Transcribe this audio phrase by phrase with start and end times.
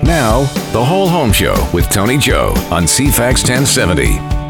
[0.00, 0.42] Now,
[0.72, 4.42] the Whole Home Show with Tony Joe on CFAX 1070.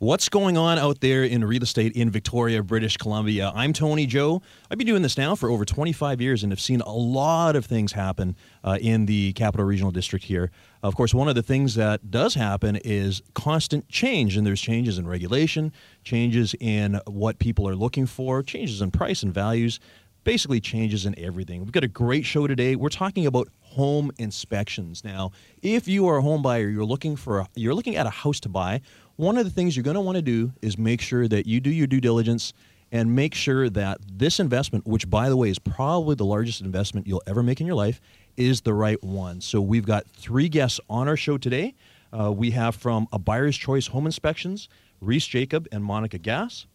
[0.00, 3.52] What's going on out there in real estate in Victoria, British Columbia?
[3.54, 4.40] I'm Tony Joe.
[4.70, 7.66] I've been doing this now for over 25 years and have seen a lot of
[7.66, 8.34] things happen
[8.64, 10.50] uh, in the Capital Regional District here.
[10.82, 14.96] Of course, one of the things that does happen is constant change, and there's changes
[14.96, 15.70] in regulation,
[16.02, 19.80] changes in what people are looking for, changes in price and values
[20.24, 21.60] basically changes in everything.
[21.60, 22.76] We've got a great show today.
[22.76, 25.04] We're talking about home inspections.
[25.04, 28.10] Now, if you are a home buyer, you're looking for a, you're looking at a
[28.10, 28.80] house to buy,
[29.16, 31.60] one of the things you're going to want to do is make sure that you
[31.60, 32.52] do your due diligence
[32.92, 37.06] and make sure that this investment, which by the way is probably the largest investment
[37.06, 38.00] you'll ever make in your life,
[38.36, 39.40] is the right one.
[39.40, 41.74] So we've got three guests on our show today.
[42.12, 44.68] Uh, we have from a Buyer's Choice Home Inspections,
[45.00, 46.66] Reece Jacob and Monika Gass.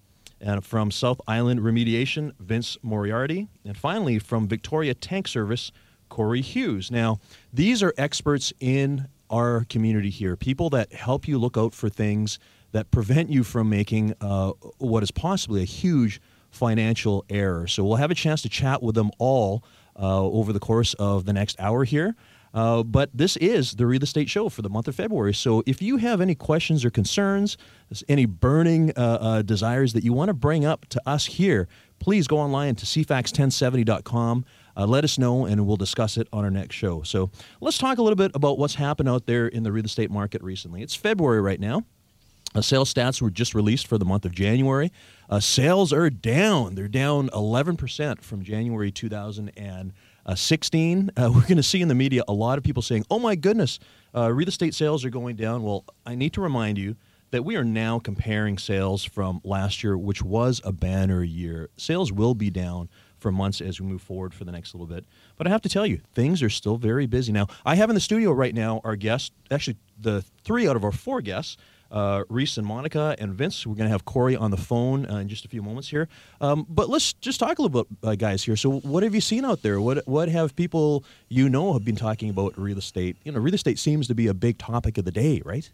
[0.41, 3.47] And from South Island Remediation, Vince Moriarity.
[3.63, 5.71] And finally, from Victoria Tank Service,
[6.09, 6.91] Corey Hughes.
[6.91, 7.19] Now,
[7.53, 12.37] these are experts in our community here, people that help you look out for things
[12.73, 16.21] that prevent you from making uh, what is possibly a huge
[16.51, 17.67] financial error.
[17.67, 19.63] So we'll have a chance to chat with them all
[19.97, 22.15] uh, over the course of the next hour here.
[22.55, 25.33] Uh, but this is the real estate show for the month of February.
[25.33, 27.57] So if you have any questions or concerns,
[28.07, 31.67] any burning uh, uh, desires that you want to bring up to us here,
[31.99, 34.45] please go online to cfax1070.com.
[34.77, 37.03] Uh, let us know, and we'll discuss it on our next show.
[37.03, 40.09] So let's talk a little bit about what's happened out there in the real estate
[40.09, 40.81] market recently.
[40.81, 41.83] It's February right now.
[42.53, 44.93] Uh, sales stats were just released for the month of January.
[45.29, 46.75] Uh, sales are down.
[46.75, 49.91] They're down 11% from January 2000 and
[50.25, 53.05] uh, 16, uh, we're going to see in the media a lot of people saying,
[53.09, 53.79] oh my goodness,
[54.15, 55.63] uh, real estate sales are going down.
[55.63, 56.95] Well, I need to remind you
[57.31, 61.69] that we are now comparing sales from last year, which was a banner year.
[61.75, 65.05] Sales will be down for months as we move forward for the next little bit.
[65.35, 67.31] But I have to tell you, things are still very busy.
[67.31, 70.83] Now, I have in the studio right now our guest, actually, the three out of
[70.83, 71.57] our four guests
[71.95, 73.65] uh, Reece and Monika and Vince.
[73.65, 76.09] We're going to have Corey on the phone uh, in just a few moments here.
[76.41, 78.57] Um, but let's just talk a little bit, uh, guys, here.
[78.57, 79.79] So, what have you seen out there?
[79.79, 83.15] What what have people you know have been talking about real estate?
[83.23, 85.71] You know, real estate seems to be a big topic of the day, right?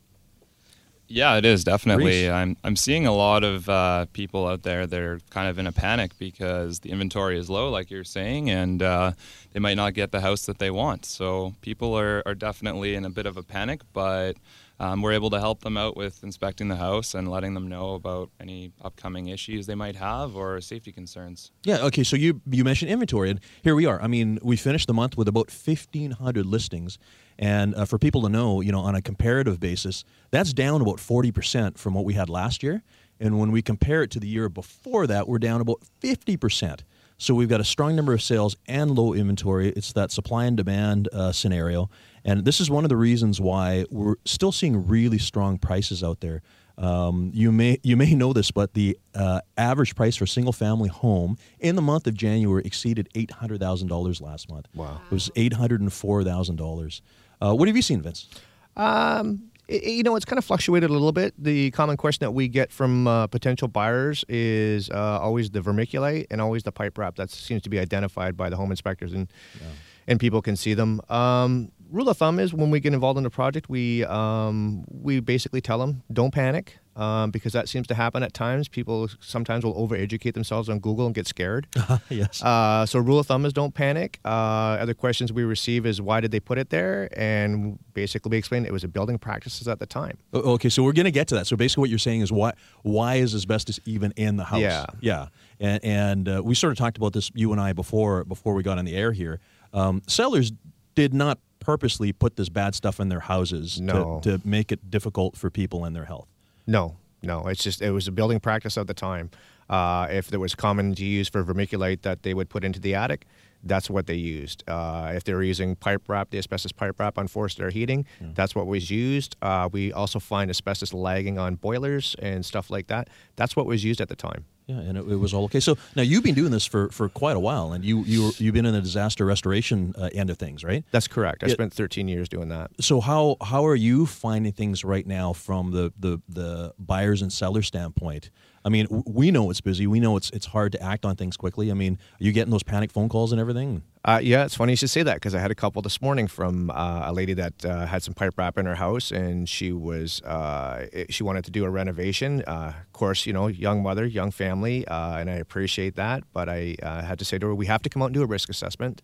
[1.07, 2.23] Yeah, it is definitely.
[2.23, 2.29] Reece.
[2.29, 5.67] I'm I'm seeing a lot of uh, people out there that are kind of in
[5.67, 9.11] a panic because the inventory is low, like you're saying, and uh,
[9.51, 11.05] they might not get the house that they want.
[11.05, 14.37] So people are, are definitely in a bit of a panic, but
[14.81, 17.93] um, we're able to help them out with inspecting the house and letting them know
[17.93, 21.51] about any upcoming issues they might have or safety concerns.
[21.63, 21.85] Yeah.
[21.85, 22.03] Okay.
[22.03, 24.01] So you you mentioned inventory, and here we are.
[24.01, 26.97] I mean, we finished the month with about fifteen hundred listings,
[27.37, 30.99] and uh, for people to know, you know, on a comparative basis, that's down about
[30.99, 32.81] forty percent from what we had last year.
[33.19, 36.83] And when we compare it to the year before that, we're down about fifty percent.
[37.21, 39.69] So we've got a strong number of sales and low inventory.
[39.69, 41.87] It's that supply and demand uh, scenario.
[42.25, 46.21] And this is one of the reasons why we're still seeing really strong prices out
[46.21, 46.41] there.
[46.79, 50.51] Um, you may you may know this, but the uh, average price for a single
[50.51, 54.67] family home in the month of January exceeded eight hundred thousand dollars last month.
[54.73, 57.03] Wow, it was eight hundred and four thousand uh, dollars.
[57.39, 58.29] What have you seen, Vince?
[58.75, 61.33] Um, it, you know, it's kind of fluctuated a little bit.
[61.37, 66.27] The common question that we get from uh, potential buyers is uh, always the vermiculite
[66.29, 67.15] and always the pipe wrap.
[67.15, 69.31] That seems to be identified by the home inspectors and.
[69.59, 69.67] Yeah
[70.07, 71.01] and people can see them.
[71.09, 75.19] Um, rule of thumb is when we get involved in a project, we um, we
[75.19, 78.67] basically tell them don't panic um, because that seems to happen at times.
[78.67, 81.67] People sometimes will overeducate themselves on Google and get scared.
[82.09, 82.43] yes.
[82.43, 84.19] Uh, so rule of thumb is don't panic.
[84.25, 88.37] Uh, other questions we receive is why did they put it there, and basically we
[88.37, 90.17] explain it was a building practices at the time.
[90.33, 91.47] Okay, so we're going to get to that.
[91.47, 92.53] So basically, what you're saying is why
[92.83, 94.61] why is asbestos even in the house?
[94.61, 94.85] Yeah.
[94.99, 95.27] Yeah.
[95.59, 98.63] And, and uh, we sort of talked about this you and I before before we
[98.63, 99.39] got on the air here.
[99.73, 100.51] Um, sellers
[100.95, 104.19] did not purposely put this bad stuff in their houses no.
[104.23, 106.27] to, to make it difficult for people and their health.
[106.71, 107.47] No, no.
[107.47, 109.29] It's just it was a building practice at the time.
[109.69, 112.95] Uh, if there was common to use for vermiculite that they would put into the
[112.95, 113.25] attic,
[113.63, 114.63] that's what they used.
[114.67, 118.05] Uh, if they were using pipe wrap, the asbestos pipe wrap on forced air heating,
[118.21, 118.33] mm.
[118.35, 119.35] that's what was used.
[119.41, 123.09] Uh, we also find asbestos lagging on boilers and stuff like that.
[123.35, 124.45] That's what was used at the time.
[124.67, 125.59] Yeah, and it, it, was all okay.
[125.59, 128.53] So now you've been doing this for, for quite a while, and you you you've
[128.53, 130.83] been in the disaster restoration uh, end of things, right?
[130.91, 131.43] That's correct.
[131.43, 132.71] I it, spent 13 years doing that.
[132.79, 137.33] So how how are you finding things right now from the the, the buyers and
[137.33, 138.29] seller standpoint?
[138.63, 139.87] I mean, we know it's busy.
[139.87, 141.71] We know it's it's hard to act on things quickly.
[141.71, 143.83] I mean, are you getting those panic phone calls and everything?
[144.03, 146.27] Uh, yeah, it's funny you should say that because I had a couple this morning
[146.27, 149.71] from uh, a lady that uh, had some pipe wrap in her house, and she
[149.71, 152.43] was uh, it- she wanted to do a renovation.
[152.47, 156.23] Uh, of course, you know, young mother, young family, uh, and I appreciate that.
[156.33, 158.23] But I uh, had to say to her, we have to come out and do
[158.23, 159.01] a risk assessment.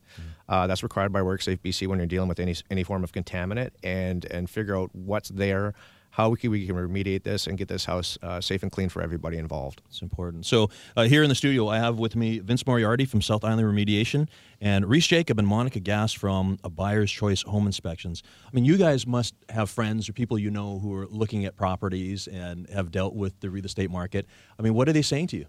[0.49, 3.71] Uh, that's required by WorkSafe BC when you're dealing with any any form of contaminant,
[3.83, 5.73] and and figure out what's there,
[6.17, 8.89] how we can, we can remediate this, and get this house uh, safe and clean
[8.89, 9.83] for everybody involved.
[9.87, 10.47] It's important.
[10.47, 13.67] So uh, here in the studio, I have with me Vince Moriarity from South Island
[13.67, 14.27] Remediation
[14.59, 18.23] and Reece Jacob and Monika Gass from a Buyer's Choice Home Inspections.
[18.47, 21.55] I mean, you guys must have friends or people you know who are looking at
[21.55, 24.25] properties and have dealt with the real estate market.
[24.57, 25.45] I mean, what are they saying to you?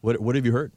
[0.00, 0.72] What What have you heard?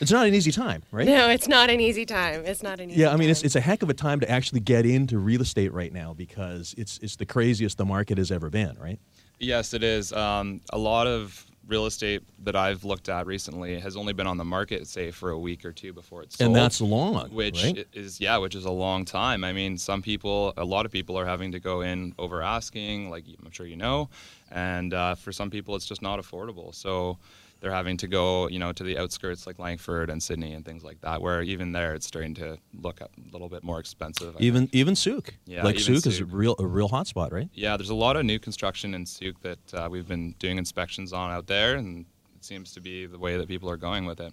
[0.00, 1.06] It's not an easy time, right?
[1.06, 2.44] No, it's not an easy time.
[2.44, 3.46] It's not an easy Yeah, I mean, it's, time.
[3.46, 6.74] it's a heck of a time to actually get into real estate right now because
[6.76, 8.98] it's it's the craziest the market has ever been, right?
[9.38, 10.12] Yes, it is.
[10.12, 14.36] Um, a lot of real estate that I've looked at recently has only been on
[14.36, 16.48] the market, say, for a week or two before it's sold.
[16.48, 17.86] And that's long, which right?
[17.92, 19.44] is yeah, which is a long time.
[19.44, 23.10] I mean, some people, a lot of people are having to go in over asking,
[23.10, 24.10] like I'm sure you know,
[24.50, 26.74] and uh, for some people, it's just not affordable.
[26.74, 27.18] So
[27.60, 30.82] they're having to go, you know, to the outskirts like Langford and Sidney and things
[30.82, 34.34] like that, where even there it's starting to look a little bit more expensive.
[34.36, 37.48] I even even Sooke, Yeah, like Sooke is a real a real hot spot, right?
[37.54, 41.12] yeah, there's a lot of new construction in Sooke that uh, we've been doing inspections
[41.12, 44.20] on out there, and it seems to be the way that people are going with
[44.20, 44.32] it.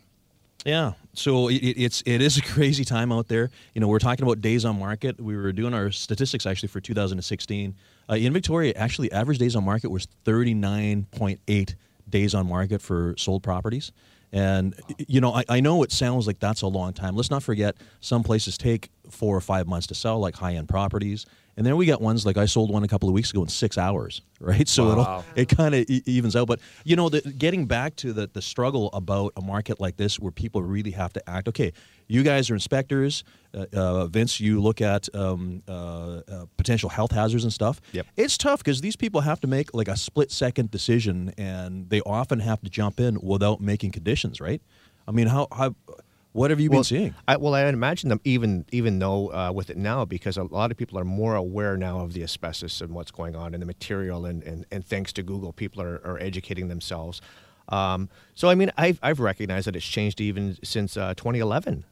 [0.66, 0.94] Yeah.
[1.14, 3.50] So it, it- it's it is a crazy time out there.
[3.76, 5.20] You know, we're talking about days on market.
[5.22, 7.76] We were doing our statistics actually for 2016.
[8.10, 11.76] Uh, in Victoria, actually, average days on market was 39.8
[12.10, 13.92] days on market for sold properties.
[14.32, 17.16] And you know, I, I know it sounds like that's a long time.
[17.16, 20.68] Let's not forget some places take four or five months to sell, like high end
[20.68, 21.26] properties.
[21.58, 23.48] And then we got ones like I sold one a couple of weeks ago in
[23.50, 24.68] six hours, right?
[24.68, 24.92] So Wow.
[24.92, 26.48] it'll it kind of e- evens out.
[26.48, 30.20] But you know, the, getting back to the the struggle about a market like this,
[30.20, 31.48] where people really have to act.
[31.48, 31.74] Okay,
[32.08, 33.24] you guys are inspectors.
[33.54, 35.72] Uh, uh, Vince, you look at um, uh,
[36.32, 37.82] uh, potential health hazards and stuff.
[37.92, 38.06] Yep.
[38.16, 42.02] It's tough because these people have to make like a split second decision, and they
[42.02, 44.40] often have to jump in without making conditions.
[44.40, 44.62] Right?
[45.08, 45.74] I mean, how how
[46.38, 47.16] what have you been seeing?
[47.28, 50.70] I, well, I imagine them even even though uh, with it now because a lot
[50.70, 53.66] of people are more aware now of the asbestos and what's going on in the
[53.66, 57.22] material, and, and, and thanks to Google, people are, are educating themselves.
[57.70, 61.86] Um, so I mean, I've I've recognized that it's changed even since uh, 2011.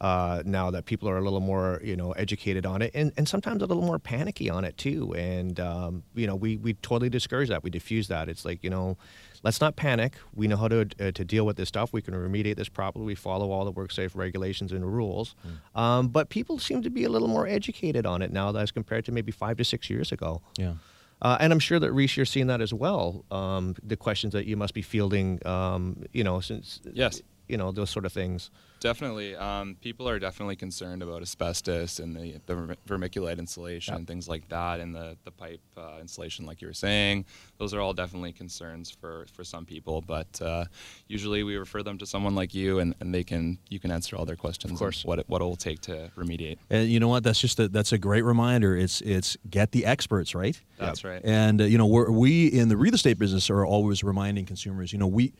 [0.00, 3.28] Uh, now that people are a little more, you know, educated on it, and, and
[3.28, 5.14] sometimes a little more panicky on it too.
[5.14, 7.62] And um, you know, we we totally discourage that.
[7.62, 8.28] We diffuse that.
[8.28, 8.98] It's like you know,
[9.42, 10.14] let's not panic.
[10.34, 11.92] We know how to uh, to deal with this stuff.
[11.92, 13.04] We can remediate this properly.
[13.04, 15.34] We follow all the work safe regulations and rules.
[15.74, 19.04] Um, but people seem to be a little more educated on it now as compared
[19.06, 20.42] to maybe five to six years ago.
[20.56, 20.74] Yeah.
[21.20, 23.24] Uh, and I'm sure that Reece, you're seeing that as well.
[23.30, 27.22] Um, the questions that you must be fielding, um, you know, since Yes.
[27.48, 28.50] you know those sort of things.
[28.82, 29.36] Definitely.
[29.36, 34.04] Um, people are definitely concerned about asbestos and the, the vermiculite insulation, Yeah.
[34.04, 37.24] things like that, and the, the pipe uh, insulation, like you were saying.
[37.58, 40.64] Those are all definitely concerns for, for some people, but uh,
[41.06, 44.16] usually we refer them to someone like you, and, and they can you can answer
[44.16, 44.72] all their questions.
[44.72, 45.04] Of course.
[45.04, 46.58] What it, what it will take to remediate.
[46.68, 47.22] And you know what?
[47.22, 48.76] That's just a, that's a great reminder.
[48.76, 50.60] It's it's get the experts, right?
[50.78, 51.20] That's right.
[51.22, 54.92] And uh, you know, we're, we in the real estate business are always reminding consumers.
[54.92, 55.32] You know, we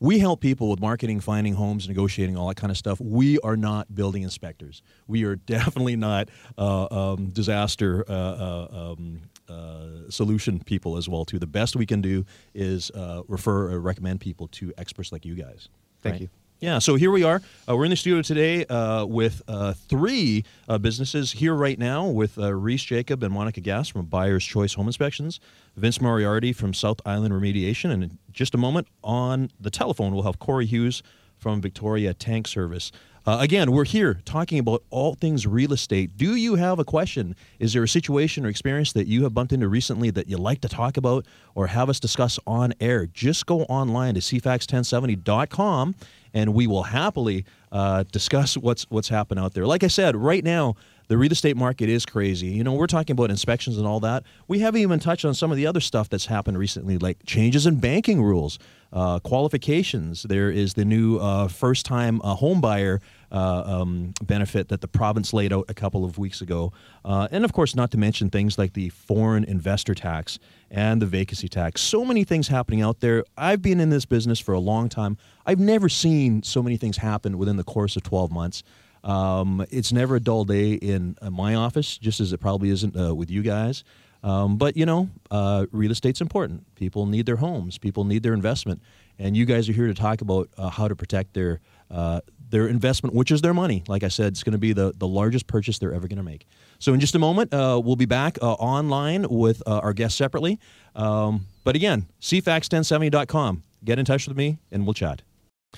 [0.00, 3.00] we help people with marketing, finding homes, negotiating, all that kind of stuff.
[3.00, 4.82] We are not building inspectors.
[5.06, 6.28] We are definitely not
[6.58, 11.24] uh, um, disaster uh, uh, um, uh, solution people as well.
[11.24, 11.38] Too.
[11.38, 15.34] The best we can do is uh, refer or recommend people to experts like you
[15.34, 15.68] guys.
[16.02, 16.28] Thank you.
[16.58, 17.42] Yeah, so here we are.
[17.68, 22.06] Uh, we're in the studio today uh, with uh, three uh, businesses here right now
[22.06, 25.38] with uh, Reece Jacob and Monika Gass from Buyer's Choice Home Inspections,
[25.76, 30.22] Vince Moriarity from South Island Remediation, and in just a moment on the telephone we'll
[30.22, 31.02] have Corey Hughes
[31.36, 32.90] from Victoria Tank Service.
[33.26, 36.16] Uh, again, we're here talking about all things real estate.
[36.16, 37.34] Do you have a question?
[37.58, 40.60] Is there a situation or experience that you have bumped into recently that you'd like
[40.60, 43.04] to talk about or have us discuss on air?
[43.06, 45.96] Just go online to cfax1070.com
[46.36, 49.66] and we will happily uh, discuss what's what's happened out there.
[49.66, 50.76] Like I said, right now
[51.08, 52.48] the real estate market is crazy.
[52.48, 54.22] You know, we're talking about inspections and all that.
[54.46, 57.66] We haven't even touched on some of the other stuff that's happened recently, like changes
[57.66, 58.58] in banking rules,
[58.92, 60.22] uh, qualifications.
[60.22, 63.00] There is the new uh, first-time uh, home buyer
[63.32, 66.72] uh, um, benefit that the province laid out a couple of weeks ago,
[67.04, 70.38] uh, and of course, not to mention things like the foreign investor tax
[70.70, 71.80] and the vacancy tax.
[71.80, 73.24] So many things happening out there.
[73.36, 75.16] I've been in this business for a long time.
[75.44, 78.62] I've never seen so many things happen within the course of 12 months.
[79.04, 82.96] Um, it's never a dull day in uh, my office, just as it probably isn't
[82.98, 83.84] uh, with you guys.
[84.26, 86.74] Um, but you know, uh, real estate's important.
[86.74, 87.78] People need their homes.
[87.78, 88.82] People need their investment,
[89.20, 91.60] and you guys are here to talk about uh, how to protect their
[91.92, 93.84] uh, their investment, which is their money.
[93.86, 96.24] Like I said, it's going to be the, the largest purchase they're ever going to
[96.24, 96.46] make.
[96.80, 100.18] So, in just a moment, uh, we'll be back uh, online with uh, our guests
[100.18, 100.58] separately.
[100.96, 103.62] Um, but again, cfax1070.com.
[103.84, 105.22] Get in touch with me and we'll chat.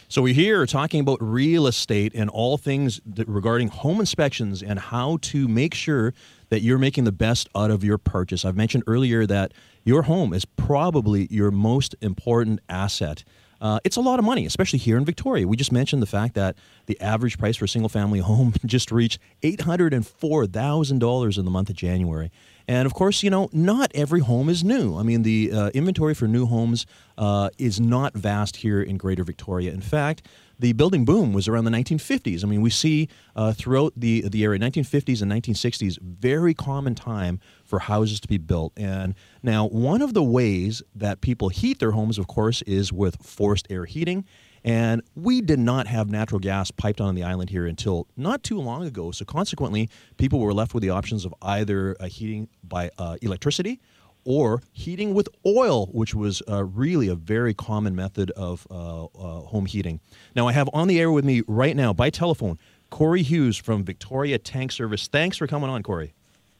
[0.08, 5.18] So, we're here talking about real estate and all things regarding home inspections and how
[5.22, 6.14] to make sure
[6.50, 8.44] that you're making the best out of your purchase.
[8.44, 9.52] I've mentioned earlier that
[9.84, 13.24] your home is probably your most important asset.
[13.60, 15.48] Uh, it's a lot of money, especially here in Victoria.
[15.48, 18.92] We just mentioned the fact that the average price for a single family home just
[18.92, 22.30] reached $804,000 in the month of January.
[22.68, 24.96] And of course, you know, not every home is new.
[24.96, 26.86] I mean, the uh, inventory for new homes
[27.16, 29.72] uh, is not vast here in Greater Victoria.
[29.72, 30.28] In fact,
[30.58, 32.44] the building boom was around the 1950s.
[32.44, 37.40] I mean, we see uh, throughout the the area 1950s and 1960s very common time
[37.64, 38.72] for houses to be built.
[38.76, 43.22] And now, one of the ways that people heat their homes, of course, is with
[43.22, 44.24] forced air heating.
[44.64, 48.58] And we did not have natural gas piped on the island here until not too
[48.58, 49.12] long ago.
[49.12, 53.80] So consequently, people were left with the options of either uh, heating by uh, electricity
[54.28, 59.40] or heating with oil, which was uh, really a very common method of uh, uh,
[59.40, 60.00] home heating.
[60.36, 62.58] Now, I have on the air with me right now by telephone
[62.90, 65.08] Corey Hughes from Victoria Tank Service.
[65.08, 66.12] Thanks for coming on, Corey.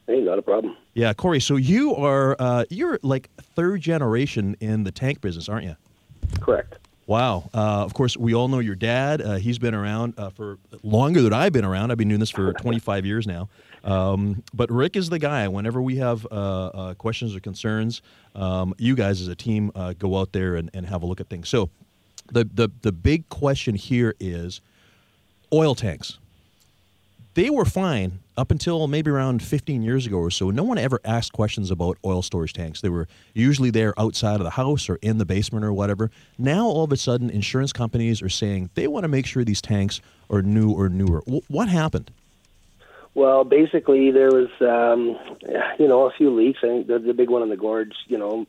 [0.07, 0.75] Hey, not a problem.
[0.95, 1.39] Yeah, Corey.
[1.39, 5.75] So you are uh, you're like third generation in the tank business, aren't you?
[6.41, 6.79] Correct.
[7.05, 7.49] Wow.
[7.53, 9.21] Uh, of course, we all know your dad.
[9.21, 11.91] Uh, he's been around uh, for longer than I've been around.
[11.91, 13.49] I've been doing this for 25 years now.
[13.83, 15.47] Um, but Rick is the guy.
[15.47, 18.01] Whenever we have uh, uh, questions or concerns,
[18.35, 21.21] um, you guys as a team uh, go out there and, and have a look
[21.21, 21.49] at things.
[21.49, 21.69] So,
[22.31, 24.61] the, the the big question here is
[25.51, 26.19] oil tanks.
[27.33, 30.49] They were fine up until maybe around 15 years ago or so.
[30.49, 32.81] No one ever asked questions about oil storage tanks.
[32.81, 36.09] They were usually there outside of the house or in the basement or whatever.
[36.37, 39.61] Now, all of a sudden, insurance companies are saying they want to make sure these
[39.61, 41.21] tanks are new or newer.
[41.25, 42.11] W- what happened?
[43.15, 45.17] Well, basically, there was, um,
[45.79, 46.59] you know, a few leaks.
[46.63, 48.45] I think the, the big one in the gorge, you know,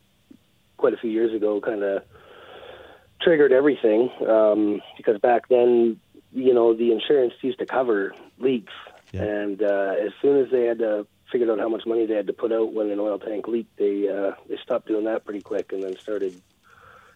[0.77, 2.03] quite a few years ago, kind of
[3.21, 5.99] triggered everything um, because back then,
[6.31, 8.73] you know, the insurance used to cover leaks,
[9.11, 9.23] yeah.
[9.23, 12.27] and uh, as soon as they had to figured out how much money they had
[12.27, 15.41] to put out when an oil tank leaked, they uh, they stopped doing that pretty
[15.41, 16.39] quick, and then started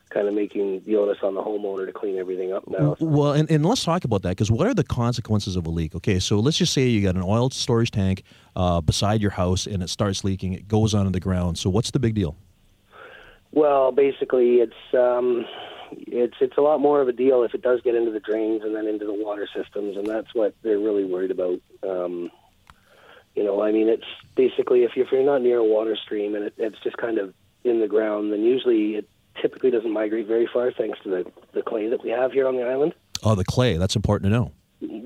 [0.09, 2.95] kind of making the onus on the homeowner to clean everything up now.
[2.99, 5.95] Well, and, and let's talk about that because what are the consequences of a leak?
[5.95, 8.23] Okay, so let's just say you got an oil storage tank
[8.55, 11.57] uh, beside your house and it starts leaking, it goes onto the ground.
[11.57, 12.35] So what's the big deal?
[13.51, 15.45] Well, basically, it's um,
[15.91, 18.63] it's it's a lot more of a deal if it does get into the drains
[18.63, 21.59] and then into the water systems, and that's what they're really worried about.
[21.81, 22.31] Um,
[23.33, 26.35] you know, I mean, it's basically if you're, if you're not near a water stream
[26.35, 27.33] and it, it's just kind of
[27.63, 29.09] in the ground, then usually it
[29.41, 32.55] typically doesn't migrate very far thanks to the, the clay that we have here on
[32.55, 32.93] the island.
[33.23, 33.77] Oh, the clay.
[33.77, 34.51] That's important to know.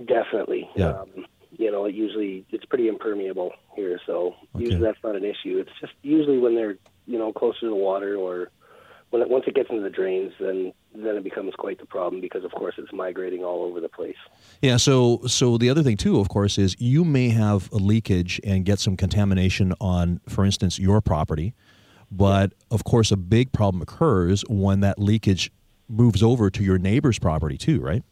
[0.06, 0.70] Definitely.
[0.76, 1.02] Yeah.
[1.02, 4.64] Um, you know, it usually it's pretty impermeable here, so okay.
[4.64, 5.58] usually that's not an issue.
[5.58, 8.50] It's just usually when they're you know closer to the water or
[9.10, 12.22] when it, once it gets into the drains, then then it becomes quite the problem
[12.22, 14.16] because of course it's migrating all over the place.
[14.62, 14.78] Yeah.
[14.78, 18.64] So so the other thing too, of course, is you may have a leakage and
[18.64, 21.54] get some contamination on, for instance, your property.
[22.12, 25.52] But of course, a big problem occurs when that leakage
[25.88, 28.04] moves over to your neighbor's property too, right?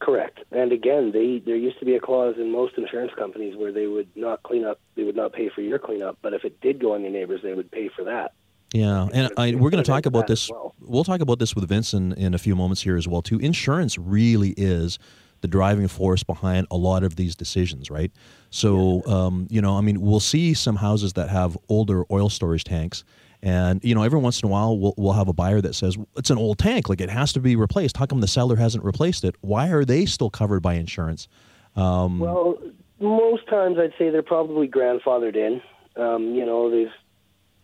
[0.00, 0.40] Correct.
[0.50, 3.86] And again, they there used to be a clause in most insurance companies where they
[3.86, 6.80] would not clean up, they would not pay for your cleanup, but if it did
[6.80, 8.32] go on your neighbors, they would pay for that.
[8.72, 10.50] Yeah, and I, we're going to talk about this.
[10.50, 10.74] Well.
[10.80, 13.22] We'll talk about this with Vincent in, in a few moments here as well.
[13.22, 14.98] Too, insurance really is
[15.42, 18.10] the driving force behind a lot of these decisions, right?
[18.50, 22.64] So, um, you know, I mean, we'll see some houses that have older oil storage
[22.64, 23.04] tanks,
[23.44, 25.98] and you know, every once in a while, we'll, we'll have a buyer that says
[26.16, 27.98] it's an old tank, like it has to be replaced.
[27.98, 29.36] How come the seller hasn't replaced it?
[29.42, 31.28] Why are they still covered by insurance?
[31.76, 32.56] Um, well,
[33.00, 35.60] most times I'd say they're probably grandfathered in.
[36.02, 36.92] Um, you know, they've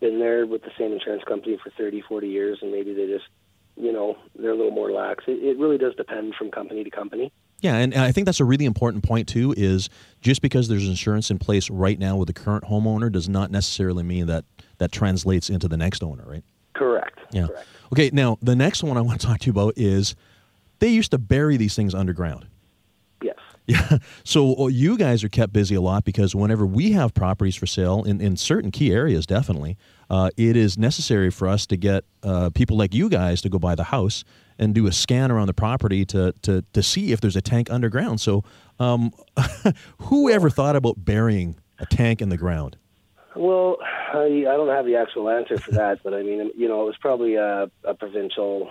[0.00, 3.28] been there with the same insurance company for 30, 40 years, and maybe they just,
[3.76, 5.24] you know, they're a little more lax.
[5.26, 7.32] It, it really does depend from company to company.
[7.60, 9.54] Yeah, and, I think that's a really important point too.
[9.56, 9.88] Is
[10.20, 14.02] just because there's insurance in place right now with the current homeowner does not necessarily
[14.02, 14.44] mean that
[14.80, 16.42] that translates into the next owner, right?
[16.74, 17.18] Correct.
[17.32, 17.46] Yeah.
[17.46, 17.68] Correct.
[17.92, 18.10] Okay.
[18.12, 20.16] Now the next one I want to talk to you about is
[20.80, 22.46] they used to bury these things underground.
[23.22, 23.36] Yes.
[23.66, 23.98] Yeah.
[24.24, 27.66] So uh, you guys are kept busy a lot because whenever we have properties for
[27.66, 29.76] sale in, in certain key areas, definitely,
[30.08, 33.60] uh, it is necessary for us to get uh, people like you guys to go
[33.60, 34.24] by the house
[34.58, 37.70] and do a scan around the property to to, to see if there's a tank
[37.70, 38.20] underground.
[38.20, 38.42] So,
[38.80, 39.12] um,
[39.98, 42.76] who ever thought about burying a tank in the ground?
[43.36, 43.78] Well,
[44.12, 46.86] I, I don't have the actual answer for that, but I mean, you know, it
[46.86, 48.70] was probably a, a provincial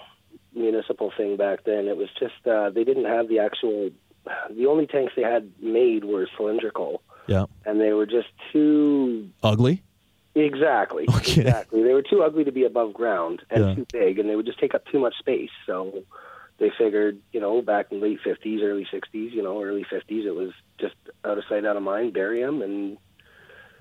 [0.53, 1.87] municipal thing back then.
[1.87, 3.89] It was just uh, they didn't have the actual.
[4.51, 7.45] The only tanks they had made were cylindrical, Yeah.
[7.65, 9.81] and they were just too Ugly.
[10.35, 11.41] exactly Okay.
[11.41, 11.81] exactly.
[11.83, 13.75] They were too ugly to be above ground and Yeah.
[13.75, 15.49] too big, and they would just take up too much space.
[15.65, 16.03] So
[16.59, 20.25] they figured, you know, back in the late fifties, early sixties, you know, early fifties,
[20.27, 22.97] it was just out of sight, out of mind, bury them, and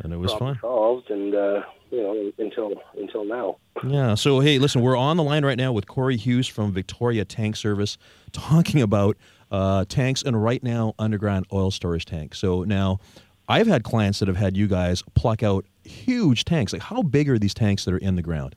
[0.01, 0.59] And it was fun.
[0.61, 1.11] solved.
[1.11, 3.57] And uh, you know, until until now.
[3.87, 4.15] Yeah.
[4.15, 7.57] So hey, listen, we're on the line right now with Corey Hughes from Victoria Tank
[7.57, 7.99] Service,
[8.33, 9.17] talking about
[9.51, 12.39] uh, tanks and right now underground oil storage tanks.
[12.39, 13.01] So now,
[13.49, 16.73] I've had clients that have had you guys pluck out huge tanks.
[16.73, 18.55] Like, how big are these tanks that are in the ground?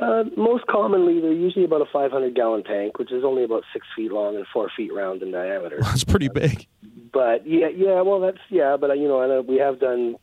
[0.00, 3.84] Uh, most commonly, they're usually about a 500 gallon tank, which is only about six
[3.96, 5.78] feet long and four feet round in diameter.
[5.82, 6.66] That's pretty big.
[7.12, 10.16] But yeah, yeah, well, that's yeah, but uh, you know, I know we have done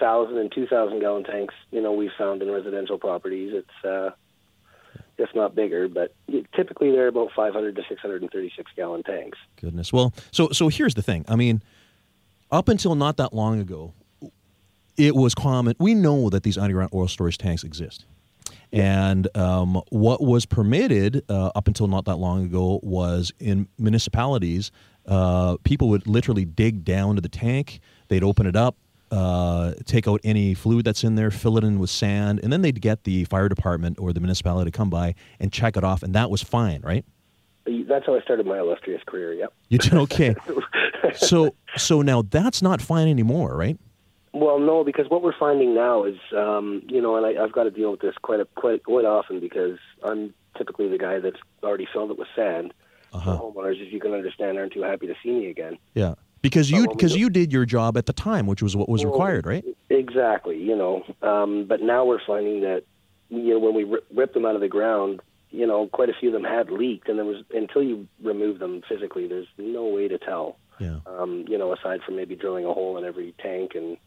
[0.00, 1.54] thousand and two thousand gallon tanks.
[1.70, 3.52] You know, we've found in residential properties.
[3.54, 4.10] It's uh,
[5.18, 6.14] if not bigger, but
[6.54, 9.38] typically they're about 500 to 636 gallon tanks.
[9.60, 9.92] Goodness.
[9.92, 11.24] Well, so so here's the thing.
[11.28, 11.62] I mean,
[12.50, 13.92] up until not that long ago,
[14.96, 15.74] it was common.
[15.78, 18.06] We know that these underground oil storage tanks exist.
[18.72, 24.70] And um, what was permitted uh, up until not that long ago was in municipalities,
[25.06, 28.76] uh, people would literally dig down to the tank, they'd open it up,
[29.10, 32.62] uh, take out any fluid that's in there, fill it in with sand, and then
[32.62, 36.02] they'd get the fire department or the municipality to come by and check it off,
[36.02, 37.04] and that was fine, right?
[37.66, 39.34] That's how I started my illustrious career.
[39.34, 39.52] Yep.
[39.68, 40.34] You did okay.
[41.16, 43.78] so so now that's not fine anymore, right?
[44.32, 47.64] Well, no, because what we're finding now is, um, you know, and I, I've got
[47.64, 51.40] to deal with this quite a, quite quite often because I'm typically the guy that's
[51.62, 52.72] already filled it with sand.
[53.12, 53.38] Uh-huh.
[53.38, 55.78] So homeowners, as you can understand, aren't too happy to see me again.
[55.94, 56.14] Yeah.
[56.42, 59.12] Because you because you did your job at the time, which was what was Well,
[59.12, 59.64] required, right?
[59.90, 61.04] Exactly, you know.
[61.22, 62.84] Um, but now we're finding that,
[63.28, 65.20] you know, when we rip, ripped them out of the ground,
[65.50, 68.58] you know, quite a few of them had leaked, and there was until you remove
[68.58, 70.56] them physically, there's no way to tell.
[70.78, 71.00] Yeah.
[71.06, 73.98] Um, you know, aside from maybe drilling a hole in every tank and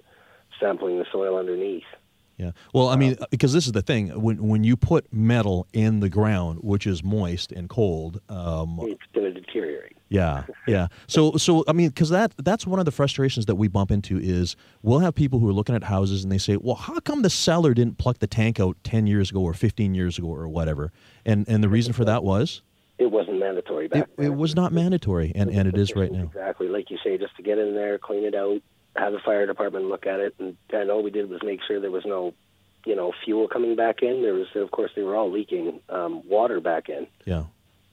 [0.59, 1.83] sampling the soil underneath.
[2.37, 2.51] Yeah.
[2.73, 6.09] Well, I mean, because this is the thing when when you put metal in the
[6.09, 9.95] ground, which is moist and cold, um, It's going to deteriorate.
[10.09, 10.87] yeah, yeah.
[11.07, 14.17] So, so I mean, because that that's one of the frustrations that we bump into
[14.17, 17.21] is we'll have people who are looking at houses and they say, well, how come
[17.21, 20.47] the seller didn't pluck the tank out ten years ago or fifteen years ago or
[20.47, 20.91] whatever?
[21.25, 22.63] And and the reason for that was
[22.97, 24.25] It wasn't mandatory back it, then.
[24.25, 26.23] it was not mandatory, and and it is right now.
[26.23, 28.59] Exactly, like you say, just to get in there, clean it out,
[28.95, 31.79] have the fire department look at it, and, and all we did was make sure
[31.79, 32.33] there was no,
[32.85, 34.21] you know, fuel coming back in.
[34.21, 37.45] There was, of course, they were all leaking um, water back in, Yeah.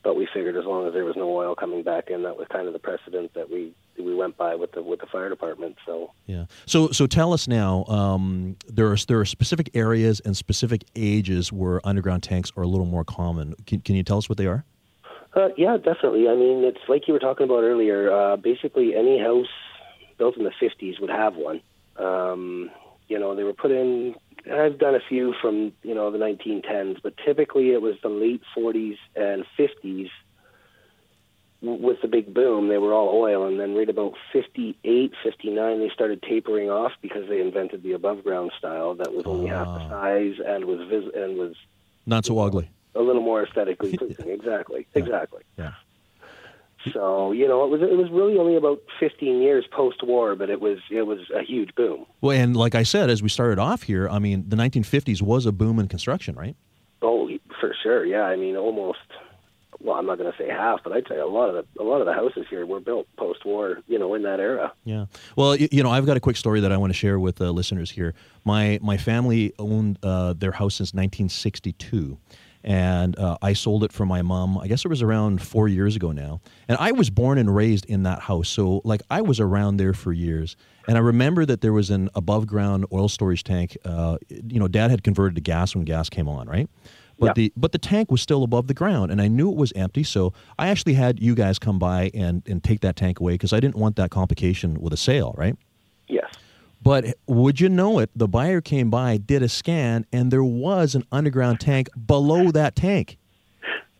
[0.02, 2.46] but we figured as long as there was no oil coming back in, that was
[2.48, 5.76] kind of the precedent that we we went by with the with the fire department.
[5.84, 6.46] So Yeah.
[6.64, 7.84] So so tell us now.
[7.84, 12.66] Um, there are there are specific areas and specific ages where underground tanks are a
[12.66, 13.54] little more common.
[13.66, 14.64] Can, can you tell us what they are?
[15.34, 16.28] Uh, yeah, definitely.
[16.28, 18.10] I mean, it's like you were talking about earlier.
[18.10, 19.46] Uh, basically, any house
[20.20, 21.60] built in the 50s would have one.
[21.96, 22.70] Um,
[23.08, 24.14] you know, they were put in.
[24.50, 28.42] I've done a few from you know the 1910s, but typically it was the late
[28.56, 30.10] 40s and 50s.
[31.62, 35.90] With the big boom, they were all oil, and then right about 58, 59, they
[35.92, 39.84] started tapering off because they invented the above ground style that was only half the
[39.84, 39.88] Ah.
[39.90, 41.54] size and was vis- and was
[42.06, 42.70] Not so ugly.
[42.94, 44.30] a little more aesthetically pleasing.
[44.30, 45.42] exactly, exactly.
[45.58, 45.72] Yeah.
[46.94, 50.48] So you know, it was it was really only about 15 years post war, but
[50.48, 52.06] it was it was a huge boom.
[52.20, 55.44] Well, and like I said, as we started off here, I mean, the 1950s was
[55.44, 56.56] a boom in construction, right?
[57.02, 57.28] Oh,
[57.60, 58.22] for sure, yeah.
[58.22, 58.98] I mean, almost.
[59.82, 61.84] Well, I'm not going to say half, but I'd say a lot of the a
[61.84, 63.78] lot of the houses here were built post war.
[63.86, 64.72] You know, in that era.
[64.84, 65.06] Yeah.
[65.36, 67.50] Well, you know, I've got a quick story that I want to share with uh,
[67.50, 68.14] listeners here.
[68.44, 72.18] My my family owned uh, their house since 1962,
[72.62, 74.58] and uh, I sold it for my mom.
[74.58, 76.40] I guess it was around four years ago now.
[76.68, 79.94] And I was born and raised in that house, so like I was around there
[79.94, 80.56] for years.
[80.88, 83.76] And I remember that there was an above ground oil storage tank.
[83.84, 86.68] Uh, you know, Dad had converted to gas when gas came on, right?
[87.18, 87.32] But Yeah.
[87.34, 90.02] the but the tank was still above the ground, and I knew it was empty.
[90.04, 93.52] So I actually had you guys come by and and take that tank away because
[93.52, 95.54] I didn't want that complication with a sale, right?
[96.82, 98.10] But would you know it?
[98.16, 102.74] The buyer came by, did a scan, and there was an underground tank below that
[102.74, 103.18] tank.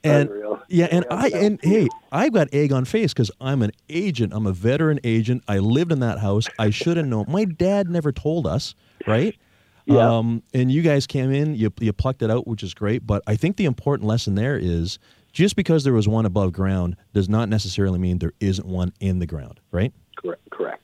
[0.02, 0.62] And Unreal.
[0.68, 4.32] yeah, and Yeah, I and hey, I've got egg on face because I'm an agent.
[4.34, 5.44] I'm a veteran agent.
[5.46, 6.48] I lived in that house.
[6.58, 7.26] I should have known.
[7.28, 8.74] My dad never told us,
[9.06, 9.36] right?
[9.84, 10.16] Yeah.
[10.18, 13.06] Um, and you guys came in, you you plucked it out, which is great.
[13.06, 14.98] But I think the important lesson there is
[15.32, 19.18] just because there was one above ground does not necessarily mean there isn't one in
[19.18, 19.92] the ground, right?
[20.16, 20.42] Correct.
[20.50, 20.79] Correct.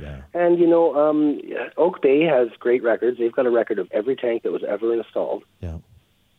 [0.00, 0.22] Yeah.
[0.34, 1.40] And you know, um,
[1.76, 3.18] Oak Bay has great records.
[3.18, 5.44] They've got a record of every tank that was ever installed.
[5.60, 5.78] Yeah.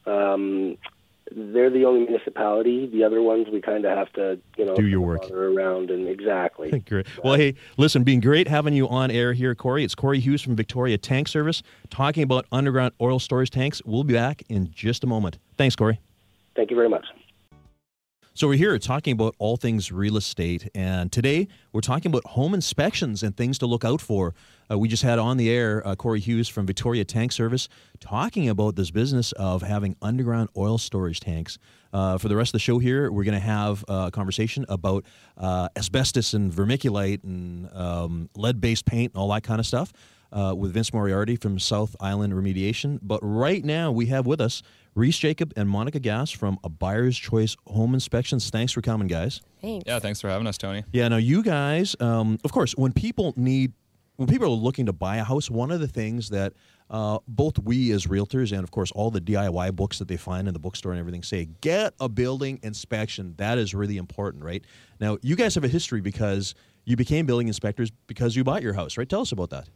[0.06, 0.78] Um,
[1.34, 2.88] they're the only municipality.
[2.88, 6.08] The other ones we kind of have to, you know, do your work around and
[6.08, 6.80] exactly.
[6.90, 7.08] great.
[7.24, 9.84] Well, hey, listen, being great having you on air here, Corey.
[9.84, 13.82] It's Corey Hughes from Victoria Tank Service talking about underground oil storage tanks.
[13.86, 15.38] We'll be back in just a moment.
[15.58, 16.00] Thanks, Corey.
[16.56, 17.06] Thank you very much.
[18.34, 22.54] So we're here talking about all things real estate, and today we're talking about home
[22.54, 24.34] inspections and things to look out for.
[24.72, 27.68] Uh, we just had on the air uh, Corey Hughes from Victoria Tank Service
[28.00, 31.58] talking about this business of having underground oil storage tanks.
[31.92, 35.04] Uh, for the rest of the show here, we're going to have a conversation about
[35.38, 39.92] uh, asbestos and vermiculite and um, lead-based paint and all that kind of stuff
[40.32, 43.00] uh, with Vince Moriarity from South Island Remediation.
[43.02, 44.62] But right now we have with us
[44.94, 48.50] Reece Jacob and Monika Gass from a Buyer's Choice Home Inspections.
[48.50, 49.42] Thanks for coming, guys.
[49.62, 49.86] Thanks.
[49.88, 50.84] Yeah, thanks for having us, Tony.
[50.92, 53.74] Yeah, now you guys, um, of course, when people need,
[54.18, 56.54] when people are looking to buy a house, one of the things that
[56.90, 60.48] uh, both we as realtors and of course all the DIY books that they find
[60.48, 63.34] in the bookstore and everything say get a building inspection.
[63.38, 64.64] That is really important, right?
[65.00, 68.74] Now you guys have a history because you became building inspectors because you bought your
[68.74, 69.08] house, right?
[69.08, 69.70] Tell us about that.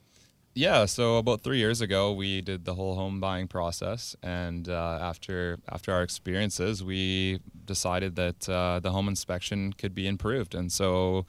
[0.58, 5.00] Yeah, so about three years ago, we did the whole home buying process, and uh,
[5.02, 10.56] after after our experiences, we decided that uh, the home inspection could be improved.
[10.56, 11.26] And so,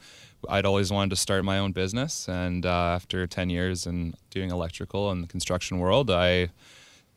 [0.47, 4.49] I'd always wanted to start my own business, and uh, after ten years in doing
[4.49, 6.47] electrical and the construction world, I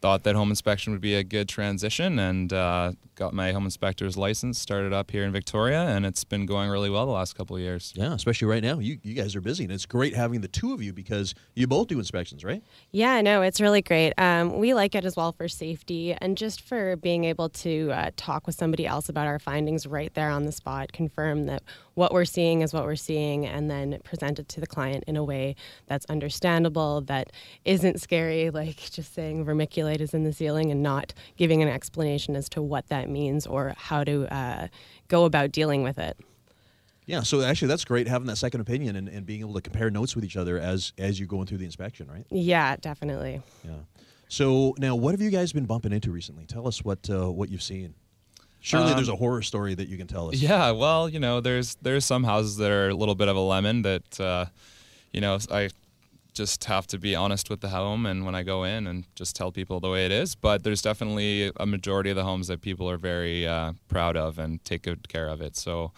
[0.00, 4.16] thought that home inspection would be a good transition and uh, got my home inspector's
[4.16, 7.54] license started up here in victoria and it's been going really well the last couple
[7.54, 7.92] of years.
[7.94, 8.78] Yeah especially right now.
[8.78, 11.66] You, you guys are busy and it's great having the two of you because you
[11.66, 12.62] both do inspections right?
[12.92, 14.14] Yeah no it's really great.
[14.16, 18.10] Um, we like it as well for safety and just for being able to uh,
[18.16, 21.62] talk with somebody else about our findings right there on the spot confirm that
[21.94, 25.16] what we're seeing is what we're seeing and then present it to the client in
[25.16, 25.54] a way
[25.86, 27.30] that's understandable that
[27.66, 29.44] isn't scary like just saying
[29.90, 33.46] vermiculite is in the ceiling and not giving an explanation as to what that means
[33.46, 34.68] or how to uh,
[35.08, 36.18] go about dealing with it.
[37.06, 39.90] Yeah, so actually that's great having that second opinion and, and being able to compare
[39.90, 42.24] notes with each other as as you're going through the inspection, right?
[42.30, 43.42] Yeah, definitely.
[43.64, 43.72] Yeah.
[44.28, 46.46] So now, what have you guys been bumping into recently?
[46.46, 47.94] Tell us what uh, what you've seen.
[48.60, 50.36] Surely um, there's a horror story that you can tell us.
[50.36, 53.40] Yeah, well, you know, there's there's some houses that are a little bit of a
[53.40, 54.44] lemon that, uh,
[55.12, 55.70] you know, I
[56.32, 59.36] just have to be honest with the home and when I go in and just
[59.36, 60.34] tell people the way it is.
[60.34, 64.38] But there's definitely a majority of the homes that people are very uh, proud of
[64.38, 65.56] and take good care of it.
[65.56, 65.92] So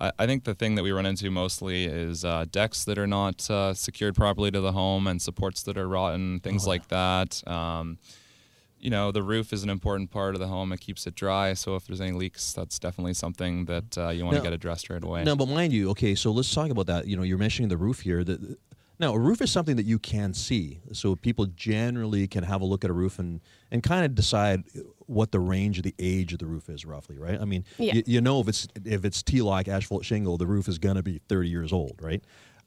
[0.00, 3.06] I, I, think the thing that we run into mostly is uh, decks that are
[3.06, 6.88] not uh, secured properly to the home and supports that are rotten, things oh, like
[6.88, 7.46] that.
[7.46, 7.98] Um,
[8.80, 10.72] you know, the roof is an important part of the home.
[10.72, 11.54] It keeps it dry.
[11.54, 14.88] So if there's any leaks, that's definitely something that uh, you want to get addressed
[14.88, 15.24] right away.
[15.24, 17.06] No, but mind you, okay, so let's talk about that.
[17.06, 18.22] You know, you're mentioning the roof here.
[18.22, 18.56] The,
[19.00, 22.64] now, a roof is something that you can see, so people generally can have a
[22.64, 24.64] look at a roof and, and kind of decide
[25.06, 27.40] what the range of the age of the roof is roughly, right?
[27.40, 27.94] I mean, yeah.
[27.94, 31.02] y- you know if it's if it's T-lock asphalt shingle, the roof is going to
[31.02, 32.22] be 30 years old, right?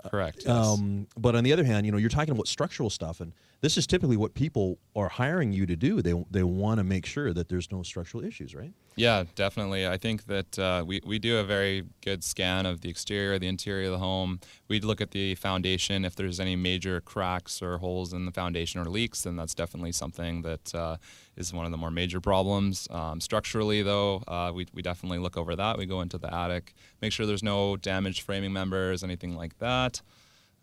[0.09, 0.43] Correct.
[0.45, 0.49] Yes.
[0.49, 3.77] Um, but on the other hand, you know, you're talking about structural stuff, and this
[3.77, 6.01] is typically what people are hiring you to do.
[6.01, 8.73] They they want to make sure that there's no structural issues, right?
[8.95, 9.87] Yeah, definitely.
[9.87, 13.47] I think that uh, we we do a very good scan of the exterior, the
[13.47, 14.39] interior of the home.
[14.67, 16.05] We look at the foundation.
[16.05, 19.91] If there's any major cracks or holes in the foundation or leaks, then that's definitely
[19.91, 20.97] something that uh,
[21.37, 22.87] is one of the more major problems.
[22.89, 25.77] Um, structurally, though, uh, we we definitely look over that.
[25.77, 30.01] We go into the attic, make sure there's no damaged framing members, anything like that.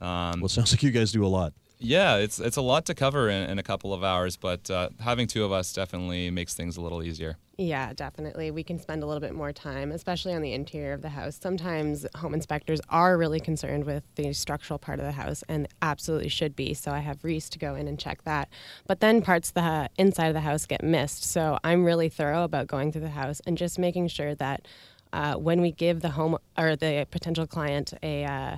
[0.01, 1.53] Um, well, sounds like you guys do a lot.
[1.81, 4.91] Yeah, it's it's a lot to cover in, in a couple of hours, but uh,
[5.01, 7.37] having two of us definitely makes things a little easier.
[7.61, 8.53] Yeah, definitely.
[8.53, 11.37] We can spend a little bit more time, especially on the interior of the house.
[11.41, 16.29] Sometimes home inspectors are really concerned with the structural part of the house and absolutely
[16.29, 16.73] should be.
[16.73, 18.49] So I have Reece to go in and check that.
[18.87, 21.25] But then parts of the inside of the house get missed.
[21.25, 24.69] So I'm really thorough about going through the house and just making sure that
[25.13, 28.57] uh, when we give the home or the potential client a uh,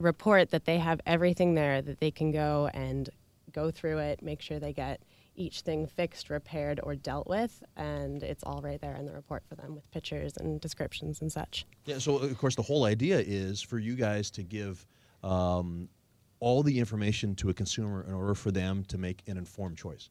[0.00, 3.10] report that they have everything there that they can go and
[3.52, 5.00] go through it, make sure they get
[5.36, 9.42] each thing fixed, repaired, or dealt with, and it's all right there in the report
[9.48, 11.66] for them with pictures and descriptions and such.
[11.86, 14.86] Yeah, so of course, the whole idea is for you guys to give
[15.22, 15.88] um,
[16.40, 20.10] all the information to a consumer in order for them to make an informed choice.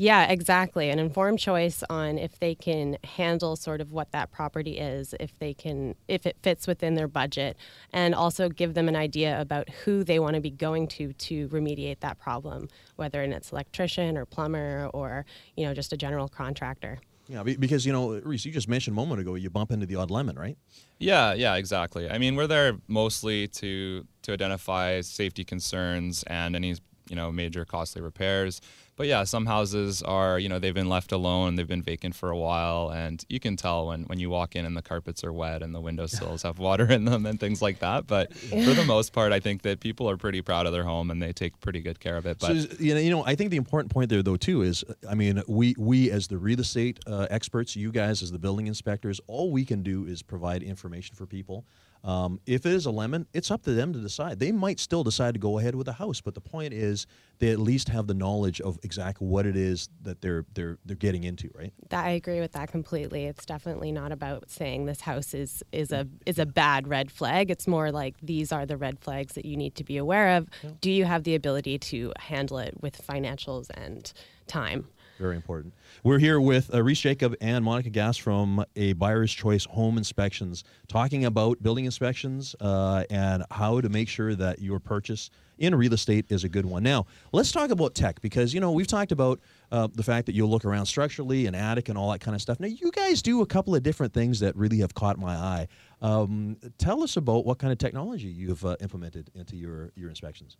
[0.00, 0.88] Yeah, exactly.
[0.88, 5.38] An informed choice on if they can handle sort of what that property is, if
[5.38, 7.58] they can, if it fits within their budget,
[7.92, 11.48] and also give them an idea about who they want to be going to to
[11.50, 16.98] remediate that problem, whether it's electrician or plumber or you know just a general contractor.
[17.28, 19.96] Yeah, because you know, Reece, you just mentioned a moment ago you bump into the
[19.96, 20.56] odd lemon, right?
[20.98, 22.08] Yeah, yeah, exactly.
[22.08, 26.76] I mean, we're there mostly to to identify safety concerns and any
[27.10, 28.62] you know major costly repairs.
[29.00, 32.28] But yeah, some houses are you know they've been left alone, they've been vacant for
[32.28, 35.32] a while, and you can tell when when you walk in and the carpets are
[35.32, 38.06] wet and the windowsills have water in them and things like that.
[38.06, 41.10] But for the most part, I think that people are pretty proud of their home
[41.10, 42.40] and they take pretty good care of it.
[42.40, 44.84] But so, you know, you know, I think the important point there, though, too, is
[45.08, 48.66] I mean, we we as the real estate uh, experts, you guys as the building
[48.66, 51.64] inspectors, all we can do is provide information for people.
[52.02, 54.38] Um, if it is a lemon, it's up to them to decide.
[54.38, 57.06] They might still decide to go ahead with a house, but the point is
[57.38, 60.96] they at least have the knowledge of exactly what it is that they're they're they're
[60.96, 61.72] getting into, right?
[61.90, 63.26] That, I agree with that completely.
[63.26, 67.50] It's definitely not about saying this house is is a is a bad red flag.
[67.50, 70.48] It's more like these are the red flags that you need to be aware of.
[70.62, 70.70] Yeah.
[70.80, 74.10] Do you have the ability to handle it with financials and
[74.46, 74.86] time?
[75.20, 75.74] Very important.
[76.02, 80.64] We're here with uh, Reece Jacob and Monika Gass from a Buyer's Choice Home Inspections,
[80.88, 85.28] talking about building inspections uh, and how to make sure that your purchase
[85.58, 86.82] in real estate is a good one.
[86.82, 90.34] Now, let's talk about tech because you know we've talked about uh, the fact that
[90.34, 92.58] you'll look around structurally and attic and all that kind of stuff.
[92.58, 95.68] Now, you guys do a couple of different things that really have caught my eye.
[96.00, 100.56] Um, tell us about what kind of technology you've uh, implemented into your your inspections.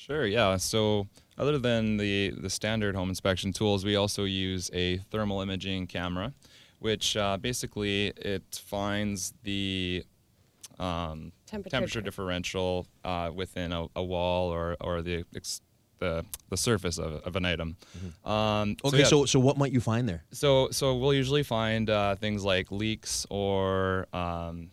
[0.00, 0.26] Sure.
[0.26, 0.56] Yeah.
[0.56, 5.88] So other than the the standard home inspection tools, we also use a thermal imaging
[5.88, 6.32] camera,
[6.78, 10.02] which uh, basically it finds the
[10.78, 15.24] um, temperature, temperature differential uh, within a, a, wall or or the
[15.98, 17.76] the, the surface of, of an item.
[17.98, 18.28] Mm-hmm.
[18.30, 19.04] Um, okay, so, yeah.
[19.04, 20.24] so, so what might you find there?
[20.32, 24.70] So so we'll usually find uh, things like leaks or um,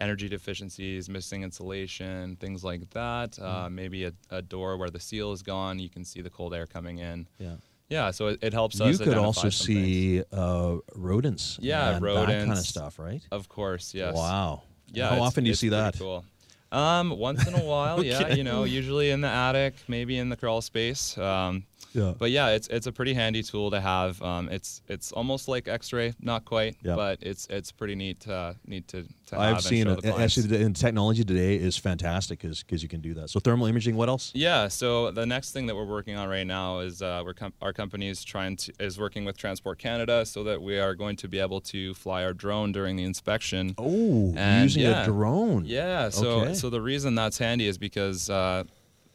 [0.00, 3.32] energy deficiencies, missing insulation, things like that.
[3.32, 3.44] Mm.
[3.44, 6.54] Uh, maybe a, a, door where the seal is gone, you can see the cold
[6.54, 7.26] air coming in.
[7.38, 7.56] Yeah.
[7.88, 8.98] Yeah, so it, it helps us.
[8.98, 11.56] You could also see uh, rodents.
[11.60, 12.26] Yeah, rodents.
[12.26, 13.22] That kind of stuff, right?
[13.30, 14.14] Of course, yes.
[14.14, 14.62] Wow.
[14.92, 15.10] Yeah.
[15.10, 15.96] How often do you see that?
[15.96, 16.24] Cool.
[16.72, 18.08] Um, once in a while, okay.
[18.08, 18.34] yeah.
[18.34, 21.16] You know, usually in the attic, maybe in the crawl space.
[21.16, 21.64] Um,
[21.96, 22.12] yeah.
[22.18, 24.20] But yeah, it's it's a pretty handy tool to have.
[24.20, 26.94] Um, it's it's almost like X-ray, not quite, yeah.
[26.94, 30.04] but it's it's pretty neat uh, neat to, to I've seen it.
[30.04, 33.30] Actually, the technology today is fantastic because you can do that.
[33.30, 33.96] So thermal imaging.
[33.96, 34.30] What else?
[34.34, 34.68] Yeah.
[34.68, 37.72] So the next thing that we're working on right now is uh, we're com- our
[37.72, 41.28] company is trying to is working with Transport Canada so that we are going to
[41.28, 43.74] be able to fly our drone during the inspection.
[43.78, 45.64] Oh, and using yeah, a drone.
[45.64, 46.10] Yeah.
[46.10, 46.54] So okay.
[46.54, 48.28] so the reason that's handy is because.
[48.28, 48.64] Uh,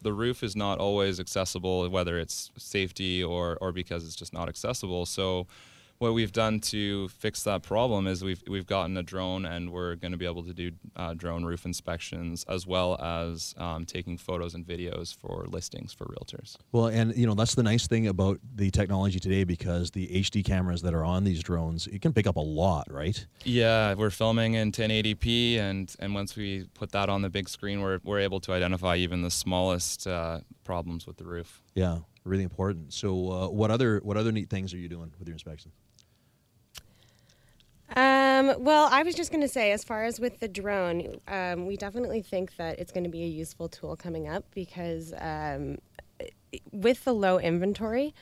[0.02, 4.48] the roof is not always accessible, whether it's safety or, or because it's just not
[4.48, 5.06] accessible.
[5.06, 5.46] So
[6.02, 9.94] what we've done to fix that problem is we've we've gotten a drone and we're
[9.94, 14.18] going to be able to do uh, drone roof inspections as well as um, taking
[14.18, 16.56] photos and videos for listings for realtors.
[16.72, 20.44] Well, and you know that's the nice thing about the technology today because the HD
[20.44, 23.24] cameras that are on these drones it can pick up a lot, right?
[23.44, 27.80] Yeah, we're filming in 1080p, and and once we put that on the big screen,
[27.80, 31.62] we're we're able to identify even the smallest uh, problems with the roof.
[31.74, 32.92] Yeah, really important.
[32.92, 35.70] So, uh, what other what other neat things are you doing with your inspection?
[37.96, 41.66] Um, well, I was just going to say, as far as with the drone, um,
[41.66, 45.78] we definitely think that it's going to be a useful tool coming up because um,
[46.70, 48.14] with the low inventory,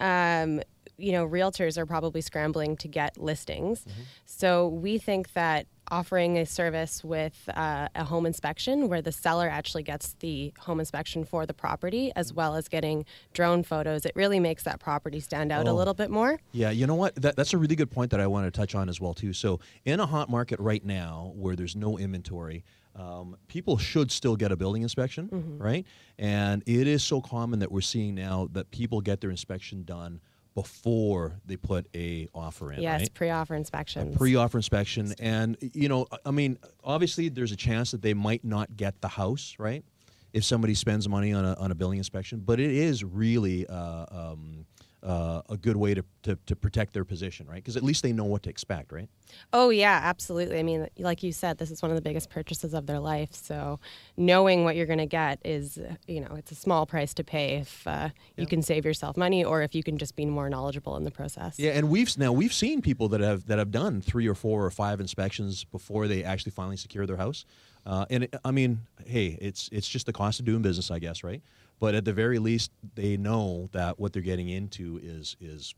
[0.00, 0.60] um,
[0.96, 3.80] you know, realtors are probably scrambling to get listings.
[3.80, 4.02] Mm-hmm.
[4.26, 9.48] So we think that offering a service with uh, a home inspection where the seller
[9.48, 14.12] actually gets the home inspection for the property as well as getting drone photos, it
[14.14, 15.72] really makes that property stand out oh.
[15.72, 16.38] a little bit more.
[16.52, 17.14] Yeah, you know what?
[17.16, 19.32] That, that's a really good point that I want to touch on as well too.
[19.32, 22.64] So in a hot market right now where there's no inventory,
[22.96, 25.58] um, people should still get a building inspection, mm-hmm.
[25.58, 25.86] right?
[26.18, 30.20] And it is so common that we're seeing now that people get their inspection done–
[30.54, 32.80] before they put a offer in.
[32.80, 33.14] Yes, right?
[33.14, 34.14] pre-offer inspection.
[34.14, 38.76] Pre-offer inspection, and you know, I mean, obviously, there's a chance that they might not
[38.76, 39.84] get the house right
[40.32, 42.40] if somebody spends money on a on a building inspection.
[42.40, 44.66] But it is really uh, um,
[45.04, 47.56] uh, a good way to, to, to, protect their position, right?
[47.56, 49.08] Because at least they know what to expect, right?
[49.52, 50.58] Oh, yeah, absolutely.
[50.58, 53.34] I mean, like you said, this is one of the biggest purchases of their life.
[53.34, 53.80] So
[54.16, 57.56] knowing what you're going to get is, you know, it's a small price to pay
[57.56, 58.10] if uh, yeah.
[58.38, 61.10] you can save yourself money or if you can just be more knowledgeable in the
[61.10, 61.58] process.
[61.58, 64.64] Yeah, and we've now we've seen people that have that have done three or four
[64.64, 67.44] or five inspections before they actually finally secure their house.
[67.84, 70.98] Uh, and it, I mean, hey, it's it's just the cost of doing business, I
[70.98, 71.42] guess, right?
[71.84, 75.74] But at the very least, they know that what they're getting into is is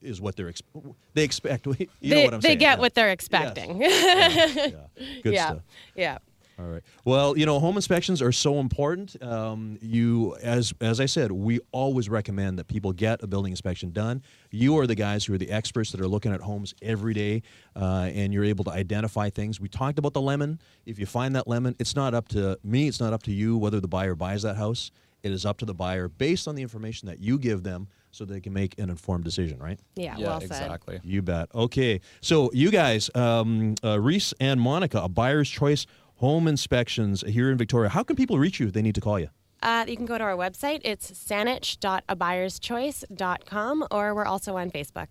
[0.00, 1.64] is what they're exp- they expect.
[1.78, 2.58] You they, know what I'm they saying?
[2.58, 2.80] get yeah.
[2.80, 3.80] what they're expecting.
[3.80, 4.56] Yes.
[4.56, 5.20] yeah, yeah.
[5.22, 5.46] Good yeah.
[5.46, 5.62] stuff.
[5.94, 6.18] Yeah.
[6.58, 6.82] All right.
[7.04, 9.14] Well, you know, home inspections are so important.
[9.22, 13.92] Um, you, as as I said, we always recommend that people get a building inspection
[13.92, 14.22] done.
[14.50, 17.42] You are the guys who are the experts that are looking at homes every day,
[17.76, 19.60] uh, and you're able to identify things.
[19.60, 20.60] We talked about the lemon.
[20.84, 22.88] If you find that lemon, it's not up to me.
[22.88, 24.90] It's not up to you whether the buyer buys that house
[25.22, 28.24] It is up to the buyer based on the information that you give them so
[28.24, 29.78] they can make an informed decision, right?
[29.94, 30.48] Yeah, yeah, well said.
[30.48, 31.00] exactly.
[31.04, 31.48] You bet.
[31.54, 32.00] Okay.
[32.20, 37.58] So, you guys, um, uh, Reece and Monika, a buyer's choice home inspections here in
[37.58, 37.88] Victoria.
[37.88, 39.28] How can people reach you if they need to call you?
[39.62, 40.80] Uh, you can go to our website.
[40.84, 45.08] It's saanich.abuyerschoice.com, or we're also on Facebook.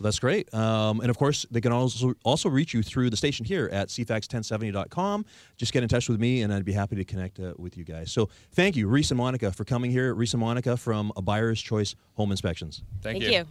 [0.00, 0.52] That's great.
[0.54, 3.88] Um, and of course, they can also also reach you through the station here at
[3.88, 5.24] cfax1070.com.
[5.56, 7.84] Just get in touch with me, and I'd be happy to connect uh, with you
[7.84, 8.12] guys.
[8.12, 10.14] So thank you, Reece and Monika, for coming here.
[10.14, 12.82] Reece and Monika from a Buyer's Choice Home Inspections.
[13.02, 13.44] Thank, Thank you.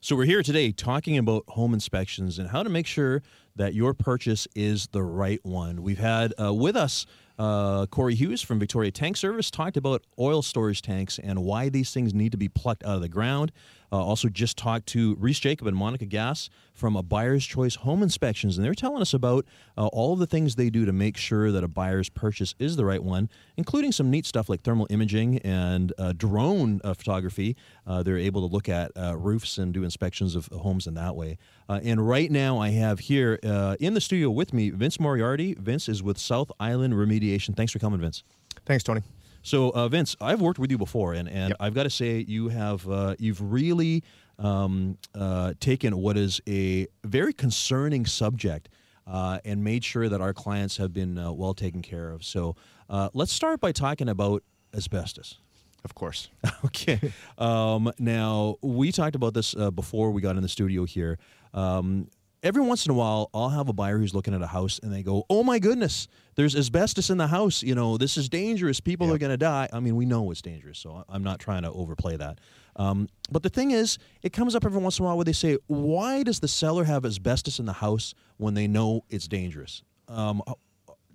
[0.00, 3.22] So we're here today talking about home inspections and how to make sure
[3.56, 5.82] that your purchase is the right one.
[5.82, 7.06] We've had uh, with us
[7.38, 11.92] uh, Corey Hughes from Victoria Tank Service talked about oil storage tanks and why these
[11.92, 13.50] things need to be plucked out of the ground.
[13.92, 18.02] Uh, also, just talked to Reece Jacob and Monika Gass from a Buyer's Choice Home
[18.02, 19.46] Inspections, and they're telling us about
[19.78, 22.76] uh, all of the things they do to make sure that a buyer's purchase is
[22.76, 27.56] the right one, including some neat stuff like thermal imaging and uh, drone uh, photography.
[27.86, 31.14] Uh, they're able to look at uh, roofs and do inspections of homes in that
[31.14, 31.38] way.
[31.68, 33.34] And right now, I have here
[33.80, 35.54] in the studio with me Vince Moriarity.
[35.54, 37.56] Vince is with South Island Remediation.
[37.56, 38.22] Thanks for coming, Vince.
[38.66, 39.02] Thanks, Tony.
[39.44, 41.56] So, uh, Vince, I've worked with you before, and, and Yep.
[41.60, 44.02] I've got to say you have uh, you've really
[44.38, 48.70] um, uh, taken what is a very concerning subject
[49.06, 52.24] uh, and made sure that our clients have been uh, well taken care of.
[52.24, 52.56] So,
[52.88, 54.42] uh, let's start by talking about
[54.74, 55.38] asbestos.
[55.84, 56.30] Of course.
[56.64, 57.12] Okay.
[57.38, 61.18] Um, now we talked about this uh, before we got in the studio here.
[61.52, 62.08] Um,
[62.44, 64.92] every once in a while, I'll have a buyer who's looking at a house and
[64.92, 67.62] they go, "Oh my goodness, there's asbestos in the house.
[67.62, 68.78] You know, this is dangerous.
[68.78, 71.62] People are going to die." I mean, we know it's dangerous, so I'm not trying
[71.62, 72.38] to overplay that.
[72.76, 75.32] Um, but the thing is, it comes up every once in a while where they
[75.32, 79.82] say, "Why does the seller have asbestos in the house when they know it's dangerous?"
[80.06, 80.42] Um,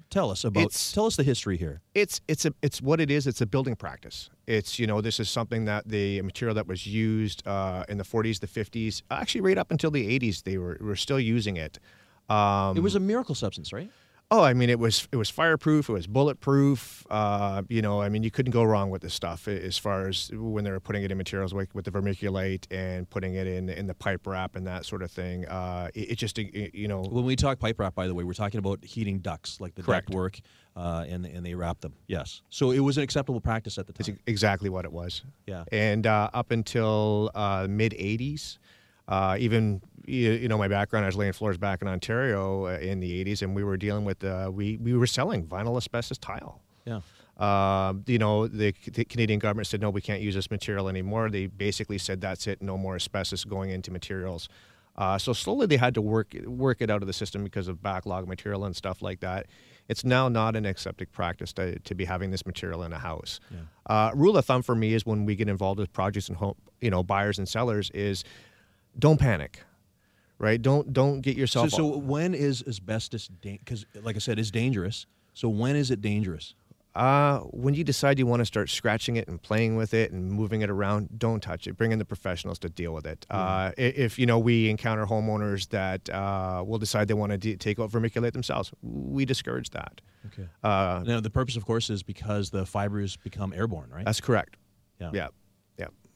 [0.09, 0.61] tell us about.
[0.61, 1.81] It's- tell us the history here.
[1.93, 3.27] It's it's a it's what it is.
[3.27, 4.29] It's a building practice.
[4.47, 8.03] It's you know this is something that the material that was used uh, in the
[8.03, 11.79] 40s, the 50s, actually right up until the 80s, they were were still using it.
[12.29, 13.91] Um, It was a miracle substance, right?
[14.31, 15.89] Oh, I mean, it was it was fireproof.
[15.89, 17.05] It was bulletproof.
[17.09, 20.29] Uh, you know, I mean, you couldn't go wrong with this stuff as far as
[20.33, 23.69] when they were putting it in materials like with the vermiculite and putting it in
[23.69, 25.45] in the pipe wrap and that sort of thing.
[25.47, 28.23] Uh, it, it just it- you know When we talk pipe wrap, by the way,
[28.23, 30.07] we're talking about heating ducts, like the Correct.
[30.07, 30.39] duct work,
[30.75, 31.93] uh, and and they wrap them.
[32.07, 32.41] Yes.
[32.49, 34.19] So it was an acceptable practice at the time.
[34.27, 35.23] exactly what it was.
[35.47, 35.63] Yeah.
[35.71, 38.57] And uh, up until uh, mid 80s,
[39.09, 42.77] uh, even you, you know my background, I was laying floors back in Ontario uh,
[42.79, 46.17] in the 80s, and we were dealing with uh, we we were selling vinyl asbestos
[46.17, 46.61] tile.
[46.85, 47.01] Yeah.
[47.37, 51.29] Um, you know, the, the Canadian government said no, we can't use this material anymore.
[51.29, 54.49] They basically said that's it, no more asbestos going into materials.
[54.97, 57.81] Uh, so slowly they had to work work it out of the system because of
[57.81, 59.47] backlog material and stuff like that.
[59.87, 63.39] It's now not an accepted practice to, to be having this material in a house.
[63.87, 66.55] Uh, rule of thumb for me is when we get involved with projects and home,
[66.81, 68.25] you know buyers and sellers is
[68.97, 69.59] don't panic,
[70.37, 70.61] right?
[70.61, 71.69] Don't don't get yourself.
[71.69, 73.27] so when is asbestos?
[73.41, 75.05] Because, like I said, it's dangerous.
[75.33, 76.53] So when is it dangerous?
[76.95, 80.31] Uh, when you decide you want to start scratching it and playing with it and
[80.31, 81.77] moving it around, don't touch it.
[81.77, 83.25] Bring in the professionals to deal with it.
[83.29, 87.55] Uh, if you know we encounter homeowners that uh, will decide they want to de-
[87.55, 90.01] take out vermiculite themselves, we discourage that.
[90.33, 90.49] Okay.
[90.63, 94.03] Uh, Now the purpose, of course, is because the fibers become airborne, right?
[94.03, 94.57] that's correct.
[94.99, 95.11] Yeah.
[95.13, 95.27] Yeah.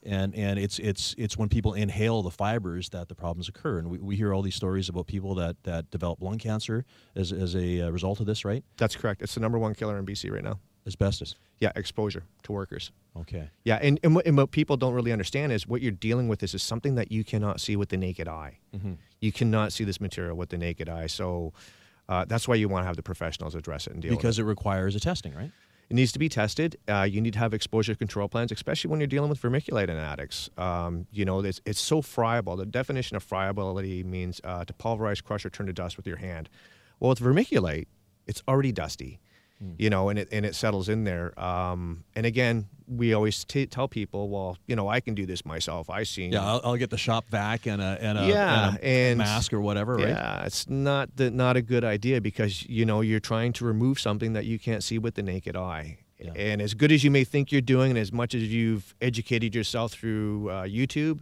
[0.06, 3.90] And and it's it's it's when people inhale the fibers that the problems occur and
[3.90, 6.84] we, we hear all these stories about people that that develop lung cancer
[7.16, 9.22] as, as a uh, result of this right That's correct.
[9.22, 10.60] It's the number one killer in BC right now.
[10.86, 12.92] asbestos Yeah, exposure to workers.
[13.16, 16.28] okay Yeah, and, and, what, and what people don't really understand is what you're dealing
[16.28, 18.60] with is, is something that you cannot see with the naked eye.
[19.22, 21.08] You cannot see this material with the naked eye.
[21.08, 21.54] So
[22.10, 24.22] uh, that's why you want to have the professionals address it and deal with it.
[24.22, 25.52] because it requires a testing right
[25.94, 26.76] It needs to be tested.
[26.88, 29.96] Uh, you need to have exposure control plans, especially when you're dealing with vermiculite in
[29.96, 30.50] attics.
[30.58, 32.56] Um, you know, it's, it's so friable.
[32.56, 36.16] The definition of friability means uh, to pulverize, crush, or turn to dust with your
[36.16, 36.50] hand.
[37.00, 37.86] Well, with vermiculite,
[38.26, 39.20] it's already dusty,
[39.78, 41.38] you know, and it, and it settles in there.
[41.40, 45.46] Um, and again, we always t- tell people, well, you know, I can do this
[45.46, 45.90] myself.
[45.90, 46.32] I seen.
[46.34, 49.18] yeah I'll, I'll get the shop vac and a and a, Yeah, and a and-
[49.20, 53.02] mask or whatever right Yeah, it's not the, not a good idea because you know
[53.02, 56.00] you're trying to remove something that you can't see with the naked eye.
[56.20, 56.32] Yeah.
[56.36, 59.54] And as good as you may think you're doing, and as much as you've educated
[59.54, 61.20] yourself through uh, YouTube,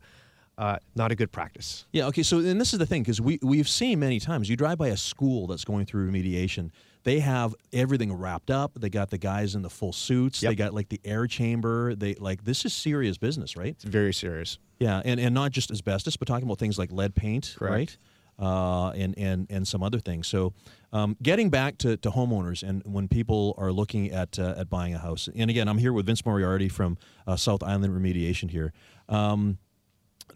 [0.59, 1.85] uh, not a good practice.
[1.91, 2.05] Yeah.
[2.07, 2.21] Okay.
[2.21, 4.47] So, and this is the thing because we we've seen many times.
[4.49, 6.69] You drive by a school that's going through remediation.
[7.03, 8.73] They have everything wrapped up.
[8.75, 10.41] They got the guys in the full suits.
[10.41, 11.95] They got like the air chamber.
[11.95, 13.69] They like this is serious business, right?
[13.69, 14.59] It's very serious.
[14.79, 17.71] Yeah, and and not just asbestos, but talking about things like lead paint, Correct.
[17.71, 17.97] right?
[18.41, 20.27] uh, and and and some other things.
[20.27, 20.53] So,
[20.91, 24.93] um, getting back to, to homeowners and when people are looking at uh, at buying
[24.95, 26.97] a house, and again, I'm here with Vince Moriarity from
[27.27, 28.73] uh, South Island Remediation here.
[29.07, 29.59] Um,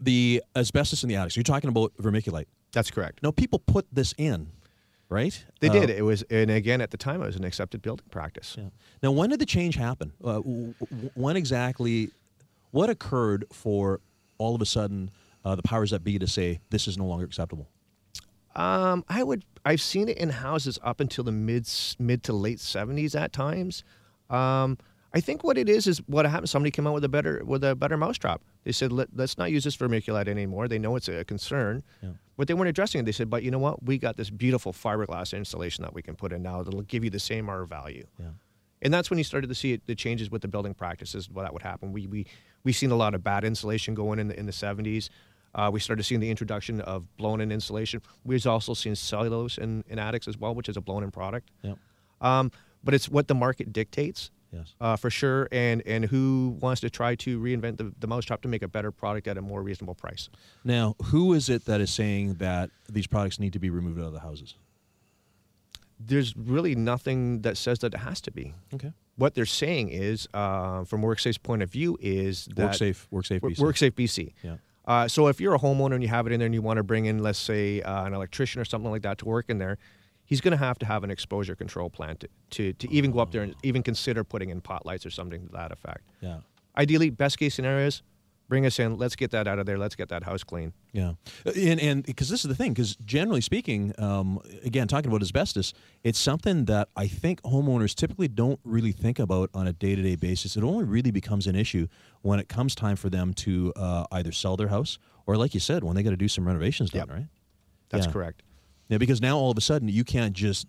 [0.00, 1.32] the asbestos in the attic.
[1.32, 2.46] So you're talking about vermiculite.
[2.72, 3.22] That's correct.
[3.22, 4.48] Now, people put this in,
[5.08, 5.44] right?
[5.60, 5.90] They Uh, did.
[5.90, 8.56] It was, and again, at the time, it was an accepted building practice.
[8.58, 8.64] Yeah.
[9.02, 10.12] Now, when did the change happen?
[10.22, 10.38] Uh,
[11.14, 12.10] when exactly?
[12.72, 14.00] What occurred for
[14.38, 15.10] all of a sudden
[15.44, 17.68] uh, the powers that be to say this is no longer acceptable?
[18.54, 19.44] Um, I would.
[19.64, 23.84] I've seen it in houses up until the mid mid to late seventies at times.
[24.30, 24.78] Um,
[25.14, 26.48] I think what it is is what happened.
[26.48, 28.40] Somebody came out with a better with a better mousetrap.
[28.64, 30.68] They said Let, let's not use this vermiculite anymore.
[30.68, 32.10] They know it's a concern, Yeah.
[32.36, 33.04] But they weren't addressing it.
[33.04, 33.82] They said, but you know what?
[33.82, 37.10] We got this beautiful fiberglass insulation that we can put in now that'll give you
[37.10, 38.06] the same R value.
[38.18, 38.26] Yeah.
[38.82, 41.30] And that's when you started to see it, the changes with the building practices.
[41.30, 41.92] What that would happen.
[41.92, 42.26] We we
[42.62, 45.08] we've seen a lot of bad insulation going in the in the seventies.
[45.54, 48.02] Uh, we started seeing the introduction of blown-in insulation.
[48.24, 51.50] We've also seen cellulose in, in attics as well, which is a blown-in product.
[51.62, 51.76] Yeah.
[52.20, 52.50] Um,
[52.84, 54.74] but it's what the market dictates, Yes.
[54.80, 58.48] uh, for sure, and and who wants to try to reinvent the, the mousetrap to
[58.48, 60.28] make a better product at a more reasonable price.
[60.64, 64.06] Now, who is it that is saying that these products need to be removed out
[64.06, 64.54] of the houses?
[65.98, 68.54] There's really nothing that says that it has to be.
[68.74, 68.92] Okay.
[69.16, 73.52] What they're saying is, uh, from WorkSafe's point of view, is that WorkSafe, WorkSafe Work-
[73.54, 73.62] BC.
[73.62, 74.32] WorkSafe BC.
[74.42, 74.56] Yeah.
[74.84, 76.76] Uh, so if you're a homeowner and you have it in there and you want
[76.76, 79.58] to bring in, let's say, uh, an electrician or something like that to work in
[79.58, 79.78] there,
[80.26, 83.20] he's going to have to have an exposure control plan to, to, to even go
[83.20, 86.02] up there and even consider putting in pot lights or something to that effect.
[86.20, 86.38] Yeah.
[86.76, 88.02] Ideally, best case scenarios,
[88.48, 88.98] bring us in.
[88.98, 89.78] Let's get that out of there.
[89.78, 90.72] Let's get that house clean.
[90.92, 91.14] Yeah,
[91.44, 95.72] and and because this is the thing, because generally speaking, um, again, talking about asbestos,
[96.04, 100.02] it's something that I think homeowners typically don't really think about on a day to
[100.02, 100.56] day basis.
[100.56, 101.86] It only really becomes an issue
[102.22, 105.60] when it comes time for them to uh, either sell their house or, like you
[105.60, 107.10] said, when they got to do some renovations done, Yep.
[107.16, 107.26] right?
[107.88, 108.12] That's Yeah.
[108.12, 108.42] correct.
[108.88, 110.66] Yeah, because now all of a sudden you can't just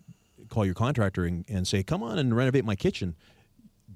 [0.48, 3.14] call your contractor and, and say, "Come on and renovate my kitchen."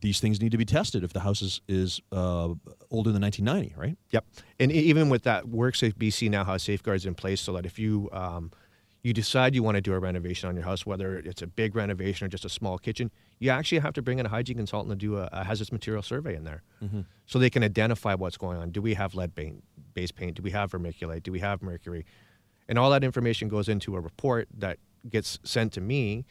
[0.00, 2.48] These things need to be tested if the house is is uh,
[2.90, 3.96] older than 1990, right?
[4.10, 4.24] Yep.
[4.58, 8.08] And even with that, WorkSafe BC now has safeguards in place so that if you
[8.12, 8.50] um,
[9.02, 11.74] you decide you want to do a renovation on your house, whether it's a big
[11.74, 13.10] renovation or just a small kitchen,
[13.40, 16.02] you actually have to bring in a hygiene consultant to do a, a hazardous material
[16.02, 16.62] survey in there,
[17.26, 18.70] so they can identify what's going on.
[18.70, 19.62] Do we have lead paint,
[19.94, 20.36] base paint?
[20.36, 21.22] Do we have vermiculite?
[21.24, 22.04] Do we have mercury?
[22.68, 26.24] And all that information goes into a report that gets sent to me.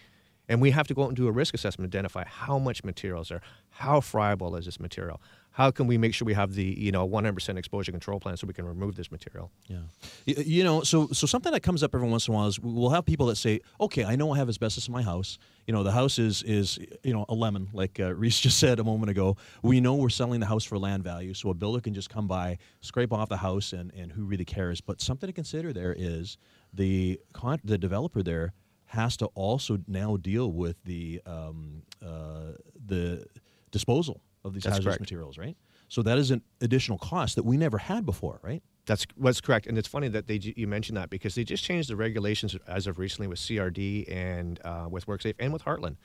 [0.50, 3.22] And we have to go out and do a risk assessment, identify how much material
[3.22, 5.22] is there, how friable is this material,
[5.52, 8.48] how can we make sure we have the you know 100% exposure control plan so
[8.48, 9.52] we can remove this material.
[9.68, 9.80] Yeah,
[10.26, 12.90] you know, so so something that comes up every once in a while is we'll
[12.90, 15.38] have people that say, "Okay, I know I have asbestos in my house.
[15.68, 18.80] You know, the house is is you know a lemon, like uh, Reece just said
[18.80, 19.36] a moment ago.
[19.62, 22.28] We know we're selling the house for land value, so a builder can just come
[22.28, 24.80] by, scrape off the house, and and who really cares?
[24.80, 26.38] But something to consider there is
[26.74, 28.54] the con- the developer there
[28.86, 32.54] has to also now deal with the um, uh,
[32.86, 33.26] the
[33.72, 35.02] disposal of these That's hazardous correct.
[35.02, 35.56] materials, right?
[35.88, 38.64] So that is an additional cost that we never had before, right?
[38.86, 41.90] That's what's correct, and it's funny that they you mentioned that because they just changed
[41.90, 45.98] the regulations as of recently with CRD and uh, with WorkSafe and with Hartland.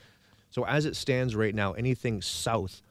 [0.51, 2.83] So as it stands right now, anything south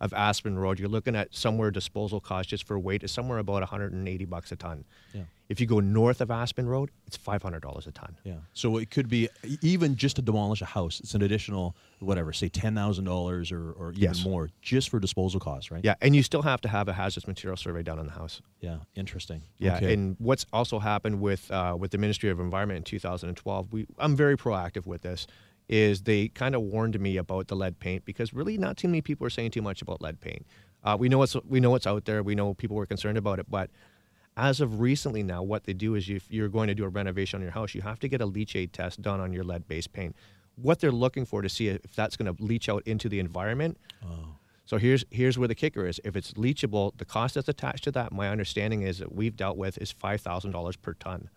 [0.00, 3.60] of Aspen Road, you're looking at somewhere disposal cost just for weight is somewhere about
[3.60, 4.84] 180 bucks a ton.
[5.12, 5.22] Yeah.
[5.50, 8.16] If you go north of Aspen Road, it's $500 a ton.
[8.24, 8.34] Yeah.
[8.54, 9.28] So it could be
[9.62, 11.00] even just to demolish a house.
[11.00, 14.24] It's an additional whatever, say ten thousand dollars or or even Yes.
[14.24, 15.84] more just for disposal costs, right?
[15.84, 18.40] Yeah, and you still have to have a hazardous material survey done on the house.
[18.60, 18.78] Yeah.
[18.94, 19.42] Interesting.
[19.58, 19.92] Yeah, Okay.
[19.92, 24.16] and what's also happened with uh, with the Ministry of Environment in 2012, we I'm
[24.16, 25.26] very proactive with this.
[25.72, 29.00] Is they kind of warned me about the lead paint because really not too many
[29.02, 30.44] people are saying too much about lead paint.
[30.82, 32.24] Uh, we know what's we know what's out there.
[32.24, 33.70] We know people were concerned about it, but
[34.36, 37.36] as of recently now, what they do is if you're going to do a renovation
[37.38, 40.16] on your house, you have to get a leachate test done on your lead-based paint.
[40.56, 43.78] What they're looking for to see if that's going to leach out into the environment.
[44.64, 46.00] So here's here's where the kicker is.
[46.04, 49.56] If it's leachable, the cost that's attached to that, my understanding is that we've dealt
[49.56, 51.28] with is five thousand dollars per ton.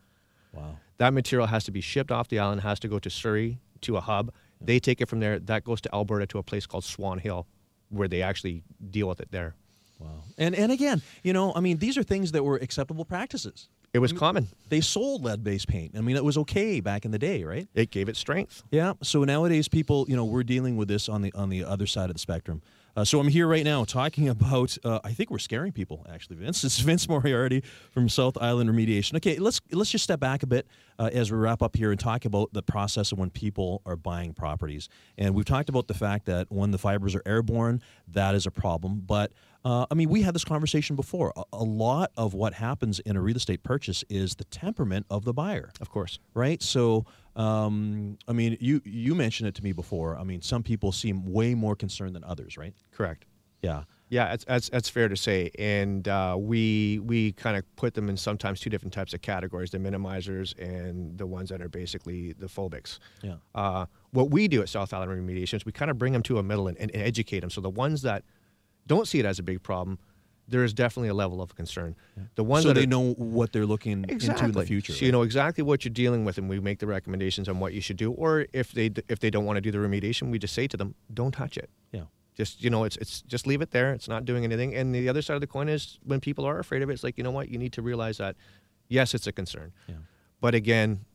[0.53, 0.77] wow.
[0.97, 3.97] That material has to be shipped off the island, has to go to Surrey to
[3.97, 4.31] a hub.
[4.61, 5.39] They take it from there.
[5.39, 7.45] That goes to Alberta to a place called Swan Hill,
[7.89, 9.55] where they actually deal with it there.
[9.99, 10.23] Wow.
[10.38, 13.69] And and again, you know, I mean, these are things that were acceptable practices.
[13.93, 14.47] It was common.
[14.69, 15.95] They sold lead-based paint.
[15.95, 17.67] I mean, it was okay back in the day, right?
[17.75, 18.63] It gave it strength.
[18.71, 18.93] Yeah.
[19.03, 22.09] So nowadays, people, you know, we're dealing with this on the on the other side
[22.09, 22.63] of the spectrum.
[22.95, 24.77] Uh, so I'm here right now talking about.
[24.83, 26.05] Uh, I think we're scaring people.
[26.11, 26.63] Actually, Vince.
[26.63, 29.15] It's Vince Moriarity from South Island Remediation.
[29.15, 30.67] Okay, let's let's just step back a bit
[30.99, 33.95] uh, as we wrap up here and talk about the process of when people are
[33.95, 34.89] buying properties.
[35.17, 38.51] And we've talked about the fact that when the fibers are airborne, that is a
[38.51, 39.01] problem.
[39.05, 39.31] But
[39.65, 41.31] Uh, I mean, we had this conversation before.
[41.37, 45.23] A, a lot of what happens in a real estate purchase is the temperament of
[45.23, 45.71] the buyer.
[45.79, 46.19] Of course.
[46.33, 46.61] right?
[46.61, 47.05] So,
[47.36, 50.17] um, I mean, you you mentioned it to me before.
[50.17, 52.73] I mean, some people seem way more concerned than others, right?
[52.91, 53.25] Correct.
[53.61, 55.49] Yeah, Yeah, that's, that's, that's fair to say.
[55.57, 59.71] And uh, we we kind of put them in sometimes two different types of categories:
[59.71, 62.99] the minimizers and the ones that are basically the phobics.
[63.21, 66.23] yeah, Uh, what we do at South Island Remediation is we kind of bring them
[66.23, 67.49] to a middle and, and, and educate them.
[67.49, 68.23] So the ones that
[68.86, 69.97] don't see it as a big problem,
[70.47, 71.95] there is definitely a level of concern.
[72.35, 74.93] The ones so that they are, know what they're looking into in the future.
[74.93, 77.73] So you know exactly what you're dealing with, and we make the recommendations on what
[77.73, 78.11] you should do.
[78.11, 80.77] Or if they if they don't want to do the remediation, we just say to
[80.77, 82.03] them, "Don't touch it." Yeah,
[82.35, 83.93] Just you know, it's it's just leave it there.
[83.93, 84.75] It's not doing anything.
[84.75, 87.03] And the other side of the coin is when people are afraid of it, it's
[87.03, 88.35] like you know what, you need to realize that
[88.89, 89.95] yes, it's a concern, yeah,
[90.41, 91.05] but again,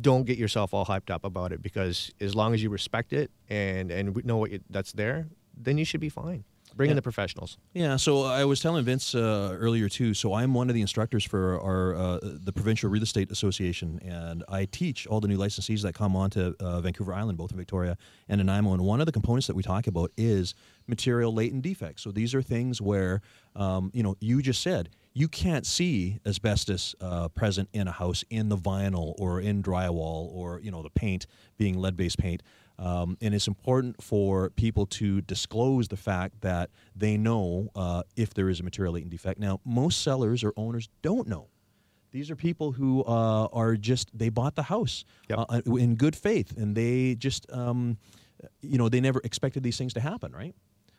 [0.00, 3.30] don't get yourself all hyped up about it because as long as you respect it
[3.48, 6.44] and and know what you, that's there, then you should be fine.
[6.76, 7.58] Bring in the professionals.
[7.74, 7.96] yeah.
[7.96, 10.14] So I was telling Vince uh, earlier too.
[10.14, 14.44] So I'm one of the instructors for our uh, the Provincial Real Estate Association, and
[14.48, 17.96] I teach all the new licensees that come onto uh, Vancouver Island, both in Victoria
[18.28, 18.72] and Nanaimo.
[18.72, 20.54] And one of the components that we talk about is
[20.86, 22.02] material latent defects.
[22.02, 23.20] So these are things where,
[23.54, 28.24] um, you know, you just said you can't see asbestos uh, present in a house
[28.30, 31.26] in the vinyl or in drywall or you know the paint
[31.58, 32.42] being lead-based paint.
[32.82, 38.34] Um, and it's important for people to disclose the fact that they know uh, if
[38.34, 39.38] there is a material latent defect.
[39.38, 41.46] Now, most sellers or owners don't know.
[42.10, 45.38] These are people who uh, are just they bought the house Yep.
[45.48, 47.98] uh, in good faith, and they just um,
[48.60, 50.54] you know they never expected these things to happen, right?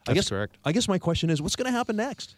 [0.07, 0.57] I guess correct.
[0.63, 2.35] I guess my question is, what's going to happen next?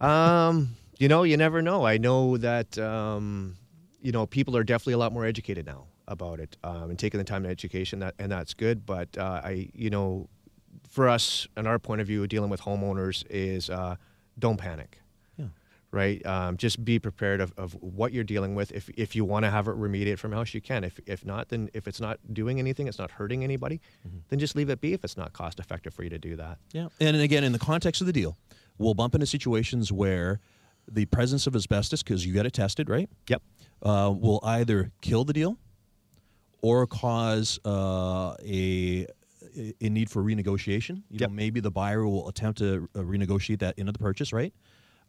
[0.00, 1.84] Um, you know, you never know.
[1.84, 3.56] I know that um,
[4.00, 7.18] you know people are definitely a lot more educated now about it um, and taking
[7.18, 8.84] the time to education that and that's good.
[8.84, 10.28] But uh, I, you know,
[10.88, 13.96] for us and our point of view, dealing with homeowners is uh,
[14.38, 15.00] don't panic.
[15.36, 15.46] Yeah.
[15.90, 16.24] Right.
[16.26, 18.72] Um, just be prepared of, of what you're dealing with.
[18.72, 20.84] If, if you want to have it remediated from house, you can.
[20.84, 23.80] If, if not, then if it's not doing anything, it's not hurting anybody,
[24.28, 26.58] then just leave it be if it's not cost effective for you to do that.
[26.72, 26.88] Yeah.
[27.00, 28.36] And again, in the context of the deal,
[28.78, 30.40] we'll bump into situations where
[30.90, 33.10] the presence of asbestos, because you got it tested, right?
[33.28, 33.42] Yep.
[33.82, 35.56] uh, will either kill the deal
[36.62, 39.06] or cause uh, a
[39.80, 40.96] a need for renegotiation.
[41.10, 41.30] You Yep.
[41.30, 44.52] know, maybe the buyer will attempt to uh, renegotiate that into the purchase, right?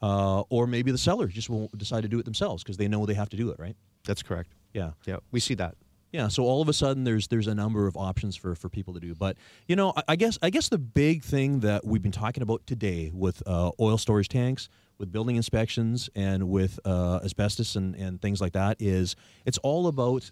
[0.01, 3.05] Uh, or maybe the seller just won't decide to do it themselves because they know
[3.05, 3.75] they have to do it, right?
[4.05, 4.49] That's correct.
[4.73, 4.91] Yeah.
[5.05, 5.17] Yeah.
[5.31, 5.75] We see that.
[6.11, 8.95] Yeah, so all of a sudden there's there's a number of options for, for people
[8.95, 9.13] to do.
[9.13, 9.37] But
[9.67, 12.65] you know, I, I guess I guess the big thing that we've been talking about
[12.65, 18.19] today with uh, oil storage tanks, with building inspections, and with uh, asbestos and, and
[18.19, 20.31] things like that is it's all about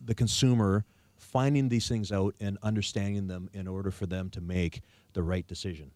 [0.00, 0.84] the consumer
[1.16, 4.80] finding these things out and understanding them in order for them to make
[5.12, 5.90] the right decision.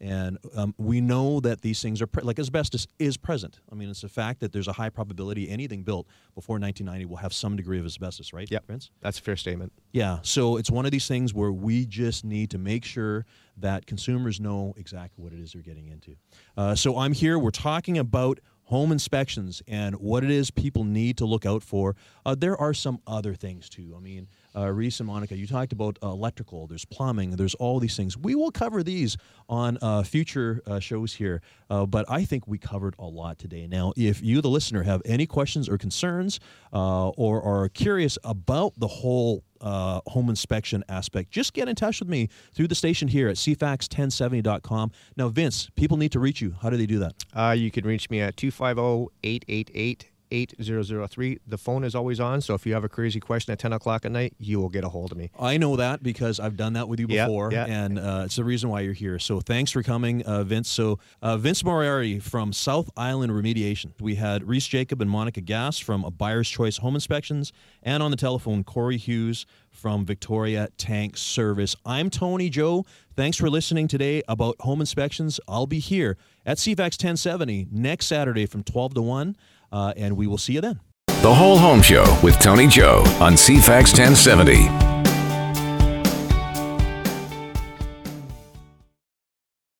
[0.00, 3.60] And um, we know that these things are pre- like asbestos is present.
[3.70, 7.18] I mean, it's a fact that there's a high probability anything built before 1990 will
[7.18, 8.50] have some degree of asbestos, right?
[8.50, 8.66] Yep.
[8.66, 8.90] Vince?
[9.02, 9.72] That's a fair statement.
[9.92, 10.20] Yeah.
[10.22, 13.26] So it's one of these things where we just need to make sure
[13.58, 16.16] that consumers know exactly what it is they're getting into.
[16.56, 17.38] Uh, so I'm here.
[17.38, 18.40] We're talking about
[18.70, 21.96] home inspections and what it is people need to look out for.
[22.24, 23.92] Uh, there are some other things too.
[23.96, 26.66] I mean, uh, Reece and Monika, you talked about uh, electrical.
[26.66, 27.32] There's plumbing.
[27.32, 28.16] There's all these things.
[28.16, 29.16] We will cover these
[29.48, 33.66] on uh, future uh, shows here, uh, but I think we covered a lot today.
[33.66, 36.40] Now, if you, the listener, have any questions or concerns,
[36.72, 42.00] uh, or are curious about the whole uh, home inspection aspect, just get in touch
[42.00, 44.90] with me through the station here at cfax1070.com.
[45.16, 46.54] Now, Vince, people need to reach you.
[46.62, 47.14] How do they do that?
[47.34, 51.38] Uh, you can reach me at 250 888 8003.
[51.46, 54.04] The phone is always on, so if you have a crazy question at 10 o'clock
[54.04, 55.30] at night, you will get a hold of me.
[55.38, 57.66] I know that because I've done that with you Yeah, before, yeah.
[57.66, 59.18] and uh, it's the reason why you're here.
[59.18, 60.68] So thanks for coming, uh, Vince.
[60.68, 63.92] So uh, Vince Moriarity from South Island Remediation.
[64.00, 67.52] We had Reece Jacob and Monika Gass from a Buyer's Choice Home Inspections,
[67.82, 71.76] and on the telephone Corey Hughes from Victoria Tank Service.
[71.86, 72.84] I'm Tony Joe.
[73.16, 75.38] Thanks for listening today about home inspections.
[75.46, 76.16] I'll be here
[76.46, 79.36] at CFAX 1070 next Saturday from 12 to 1,
[79.72, 80.80] uh, and we will see you then.
[81.22, 84.99] The Whole Home Show with Tony Joe on CFAX 1070.